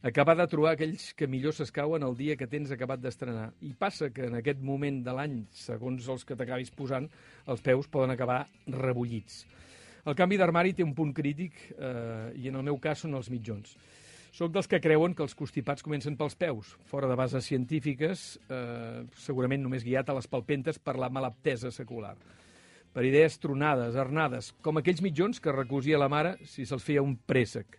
Acabar 0.02 0.34
de 0.34 0.48
trobar 0.50 0.72
aquells 0.74 1.12
que 1.14 1.28
millor 1.30 1.52
s'escauen 1.54 2.02
el 2.02 2.16
dia 2.18 2.34
que 2.34 2.48
tens 2.50 2.72
acabat 2.74 2.98
d'estrenar. 2.98 3.52
I 3.62 3.68
passa 3.78 4.08
que 4.10 4.24
en 4.26 4.34
aquest 4.34 4.58
moment 4.58 4.96
de 5.06 5.12
l'any, 5.14 5.36
segons 5.54 6.08
els 6.10 6.24
que 6.26 6.34
t'acabis 6.34 6.72
posant, 6.74 7.06
els 7.46 7.62
peus 7.62 7.86
poden 7.86 8.10
acabar 8.10 8.40
rebullits. 8.66 9.44
El 10.02 10.16
canvi 10.18 10.40
d'armari 10.40 10.72
té 10.74 10.82
un 10.82 10.96
punt 10.98 11.12
crític 11.14 11.54
eh, 11.76 12.32
i 12.34 12.50
en 12.50 12.58
el 12.58 12.66
meu 12.66 12.80
cas 12.82 13.04
són 13.04 13.14
els 13.14 13.30
mitjons. 13.30 13.76
Soc 14.34 14.50
dels 14.50 14.66
que 14.66 14.80
creuen 14.82 15.14
que 15.14 15.22
els 15.22 15.36
constipats 15.38 15.86
comencen 15.86 16.16
pels 16.18 16.34
peus, 16.40 16.72
fora 16.90 17.06
de 17.06 17.14
bases 17.20 17.46
científiques, 17.46 18.24
eh, 18.50 19.04
segurament 19.22 19.62
només 19.62 19.86
guiat 19.86 20.10
a 20.10 20.16
les 20.18 20.26
palpentes 20.26 20.82
per 20.82 20.96
la 20.98 21.12
malaptesa 21.14 21.70
secular. 21.70 22.16
Per 22.92 23.06
idees 23.06 23.38
tronades, 23.38 23.94
arnades, 23.94 24.50
com 24.66 24.82
aquells 24.82 25.04
mitjons 25.04 25.38
que 25.38 25.54
recosia 25.54 26.02
la 26.02 26.10
mare 26.10 26.34
si 26.42 26.66
se'ls 26.66 26.82
feia 26.82 27.06
un 27.06 27.14
préssec. 27.14 27.78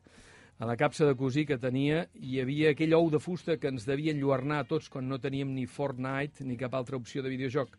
A 0.60 0.66
la 0.70 0.78
capsa 0.78 1.08
de 1.10 1.16
cosir 1.18 1.48
que 1.50 1.58
tenia 1.58 2.04
hi 2.14 2.38
havia 2.40 2.72
aquell 2.72 2.94
ou 2.94 3.10
de 3.10 3.20
fusta 3.20 3.58
que 3.58 3.72
ens 3.74 3.88
devia 3.90 4.14
enlluernar 4.14 4.60
a 4.62 4.68
tots 4.70 4.86
quan 4.94 5.08
no 5.10 5.18
teníem 5.20 5.50
ni 5.50 5.66
Fortnite 5.66 6.46
ni 6.46 6.58
cap 6.60 6.76
altra 6.78 7.00
opció 7.00 7.24
de 7.26 7.32
videojoc. 7.34 7.74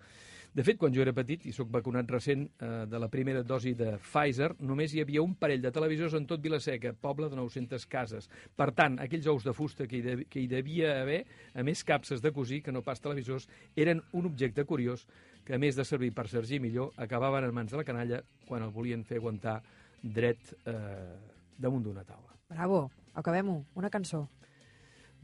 De 0.55 0.63
fet, 0.63 0.79
quan 0.79 0.93
jo 0.95 1.03
era 1.03 1.11
petit, 1.15 1.47
i 1.51 1.53
sóc 1.55 1.71
vacunat 1.75 2.11
recent 2.15 2.45
eh, 2.47 2.85
de 2.87 2.99
la 3.03 3.09
primera 3.11 3.43
dosi 3.43 3.73
de 3.75 3.97
Pfizer, 3.99 4.53
només 4.63 4.93
hi 4.95 5.01
havia 5.03 5.23
un 5.23 5.33
parell 5.39 5.63
de 5.63 5.73
televisors 5.75 6.15
en 6.15 6.29
tot 6.31 6.43
Vilaseca, 6.43 6.93
poble 6.95 7.27
de 7.31 7.39
900 7.39 7.87
cases. 7.91 8.29
Per 8.55 8.69
tant, 8.71 9.01
aquells 9.03 9.27
ous 9.33 9.47
de 9.47 9.55
fusta 9.55 9.89
que 9.91 9.99
hi, 9.99 10.03
de, 10.05 10.15
que 10.31 10.43
hi 10.43 10.47
devia 10.51 10.93
haver, 11.01 11.25
a 11.55 11.65
més 11.67 11.83
capses 11.83 12.23
de 12.23 12.31
cosir 12.35 12.61
que 12.63 12.75
no 12.75 12.85
pas 12.87 13.03
televisors, 13.03 13.49
eren 13.75 14.03
un 14.13 14.31
objecte 14.31 14.63
curiós 14.67 15.09
que, 15.43 15.57
a 15.57 15.59
més 15.59 15.75
de 15.75 15.87
servir 15.87 16.13
per 16.15 16.29
sergir 16.31 16.63
millor, 16.63 16.95
acabaven 17.03 17.49
en 17.49 17.55
mans 17.55 17.75
de 17.75 17.83
la 17.83 17.87
canalla 17.87 18.23
quan 18.47 18.63
el 18.63 18.71
volien 18.71 19.03
fer 19.03 19.19
aguantar 19.19 19.59
dret 20.03 20.55
eh, 20.71 21.19
damunt 21.59 21.83
d'una 21.83 22.07
taula. 22.07 22.34
Bravo. 22.49 22.91
Acabem-ho. 23.15 23.65
Una 23.75 23.91
cançó. 23.91 24.29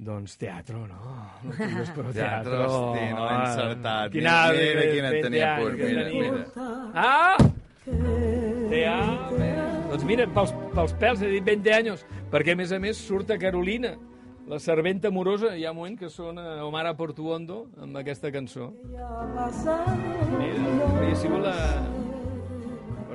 Doncs 0.00 0.36
teatro, 0.40 0.86
no? 0.88 0.96
No 1.44 1.52
tingues 1.58 1.90
però 1.92 2.08
Teatro, 2.16 2.50
teatro. 2.56 2.60
hosti, 2.64 3.02
no 3.12 3.24
l'he 3.26 3.34
encertat. 3.44 4.12
Quina, 4.14 4.36
Mira 4.56 4.84
quina 4.94 5.10
et 5.10 5.24
tenia 5.26 5.50
punt, 5.58 5.76
mira, 5.76 6.04
mira. 6.08 6.44
Ah! 6.94 7.36
Teatro. 8.70 9.36
Doncs 9.90 10.04
mira, 10.06 10.26
pels, 10.32 10.54
pels 10.72 10.94
pèls 11.02 11.24
he 11.26 11.30
dit 11.34 11.44
20 11.44 11.72
anys, 11.74 12.06
perquè 12.32 12.54
a 12.54 12.56
més 12.56 12.72
a 12.72 12.78
més 12.80 12.96
surt 12.96 13.30
a 13.34 13.38
Carolina, 13.42 13.96
la 14.48 14.58
serventa 14.62 15.10
amorosa, 15.10 15.52
hi 15.58 15.66
ha 15.66 15.72
un 15.74 15.80
moment 15.82 15.98
que 15.98 16.08
sona 16.10 16.64
Omar 16.64 16.86
Portuondo 16.96 17.66
amb 17.82 17.98
aquesta 18.00 18.30
cançó. 18.32 18.70
Mira, 18.88 19.10
hauria 20.86 21.16
sigut 21.18 21.44
la... 21.44 21.56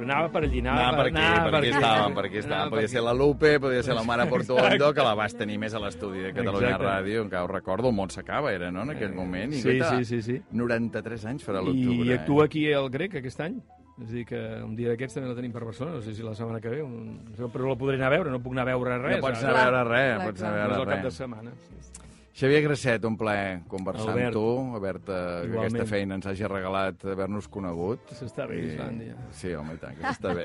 Anava 0.06 0.30
per 0.32 0.44
allí, 0.46 0.60
anava, 0.64 0.80
Anava 0.86 0.98
per 0.98 1.06
aquí, 1.10 1.16
per 1.50 1.56
aquí 1.60 1.70
estàvem, 1.74 2.16
per 2.16 2.26
aquí 2.30 2.38
Anava 2.38 2.46
estàvem. 2.46 2.64
per 2.64 2.70
Podia 2.76 2.86
aquí. 2.86 2.94
ser 2.96 3.04
la 3.04 3.14
Lupe, 3.14 3.54
podia 3.60 3.84
ser 3.84 3.96
la 3.98 4.04
Mare 4.08 4.28
Portuondo, 4.32 4.94
que 4.94 5.04
la 5.10 5.14
vas 5.18 5.36
tenir 5.36 5.58
més 5.60 5.74
a 5.74 5.80
l'estudi 5.84 6.20
de 6.28 6.34
Catalunya 6.34 6.70
Exacte. 6.76 6.86
Ràdio, 6.86 7.24
encara 7.26 7.44
ho 7.44 7.48
recordo, 7.52 7.90
el 7.90 7.96
món 7.98 8.10
s'acaba, 8.14 8.54
era, 8.54 8.72
no?, 8.72 8.84
en 8.86 8.92
aquell 8.96 9.14
moment. 9.18 9.54
I 9.54 9.62
Sí, 9.62 9.70
guaita, 9.80 9.98
sí, 9.98 10.06
sí, 10.06 10.22
sí. 10.22 10.42
93 10.52 11.26
anys 11.34 11.44
farà 11.48 11.62
l'octubre. 11.66 12.06
I 12.08 12.14
actua 12.14 12.46
aquí 12.46 12.68
al 12.72 12.90
Grec 12.90 13.16
aquest 13.22 13.42
any. 13.42 13.58
És 13.96 14.10
a 14.10 14.12
dir, 14.12 14.26
que 14.28 14.40
un 14.62 14.74
dia 14.76 14.90
d'aquests 14.92 15.14
també 15.16 15.30
la 15.30 15.36
tenim 15.38 15.54
per 15.56 15.64
Barcelona, 15.64 15.96
no 15.96 16.02
sé 16.04 16.14
si 16.14 16.22
la 16.22 16.34
setmana 16.36 16.60
que 16.60 16.68
ve, 16.68 16.82
un... 16.84 17.22
però 17.54 17.70
la 17.70 17.76
podré 17.80 17.96
anar 17.96 18.08
a 18.12 18.16
veure, 18.18 18.30
no 18.34 18.42
puc 18.44 18.52
anar 18.52 18.66
a 18.68 18.72
veure 18.76 18.98
res. 19.00 19.16
No 19.22 19.24
pots 19.24 19.44
anar 19.44 19.56
a 19.56 19.64
veure 19.70 19.84
res, 19.88 20.16
Clar, 20.18 20.26
pots 20.28 20.42
anar 20.44 20.52
a 20.52 20.64
Només 20.66 20.66
el 20.66 20.76
veure 20.82 20.92
cap 20.92 21.00
de 21.06 21.10
res. 21.10 21.20
setmana. 21.22 21.52
Sí. 21.56 22.15
Xavier 22.36 22.62
Grasset, 22.66 23.06
un 23.08 23.16
plaer 23.16 23.62
conversar 23.72 24.10
Albert. 24.12 24.26
amb 24.28 24.36
tu, 24.36 24.76
haver-te 24.76 25.06
que 25.16 25.46
Igualment. 25.48 25.70
aquesta 25.72 25.86
feina 25.88 26.16
ens 26.18 26.26
hagi 26.28 26.44
regalat 26.52 27.06
haver-nos 27.08 27.48
conegut. 27.48 28.10
S'està 28.12 28.44
bé, 28.50 28.58
I- 28.60 28.66
Islàndia. 28.74 29.16
Sí, 29.32 29.54
home, 29.56 29.78
i 29.78 29.80
tant, 29.80 29.96
que 29.96 30.04
està 30.12 30.34
bé. 30.36 30.44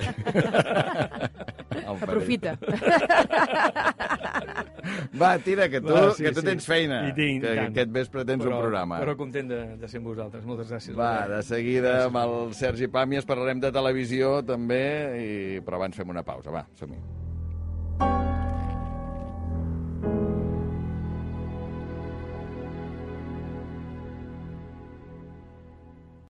Aprofita. 1.90 2.54
Va, 5.18 5.32
tira, 5.42 5.66
que 5.68 5.80
tu, 5.80 5.90
Va, 5.92 6.12
sí, 6.14 6.22
que 6.22 6.32
tu 6.32 6.40
sí. 6.40 6.46
tens 6.46 6.66
feina. 6.70 7.00
I 7.08 7.12
tinc, 7.16 7.42
que, 7.42 7.48
que 7.48 7.54
tant. 7.58 7.72
aquest 7.74 7.90
vespre 7.98 8.24
tens 8.24 8.44
però, 8.44 8.54
un 8.54 8.62
programa. 8.68 9.00
Però 9.02 9.16
content 9.18 9.50
de, 9.50 9.60
de 9.82 9.88
ser 9.90 9.98
amb 9.98 10.12
vosaltres. 10.12 10.46
Moltes 10.46 10.70
gràcies. 10.70 10.94
Va, 10.96 11.26
de 11.30 11.42
seguida 11.42 12.04
amb 12.06 12.20
el 12.22 12.54
Sergi 12.54 12.86
Pàmies 12.86 13.26
parlarem 13.26 13.58
de 13.66 13.72
televisió 13.74 14.36
també, 14.46 14.84
i... 15.18 15.32
però 15.66 15.82
abans 15.82 15.98
fem 15.98 16.08
una 16.14 16.22
pausa. 16.22 16.54
Va, 16.54 16.64
som-hi. 16.78 17.02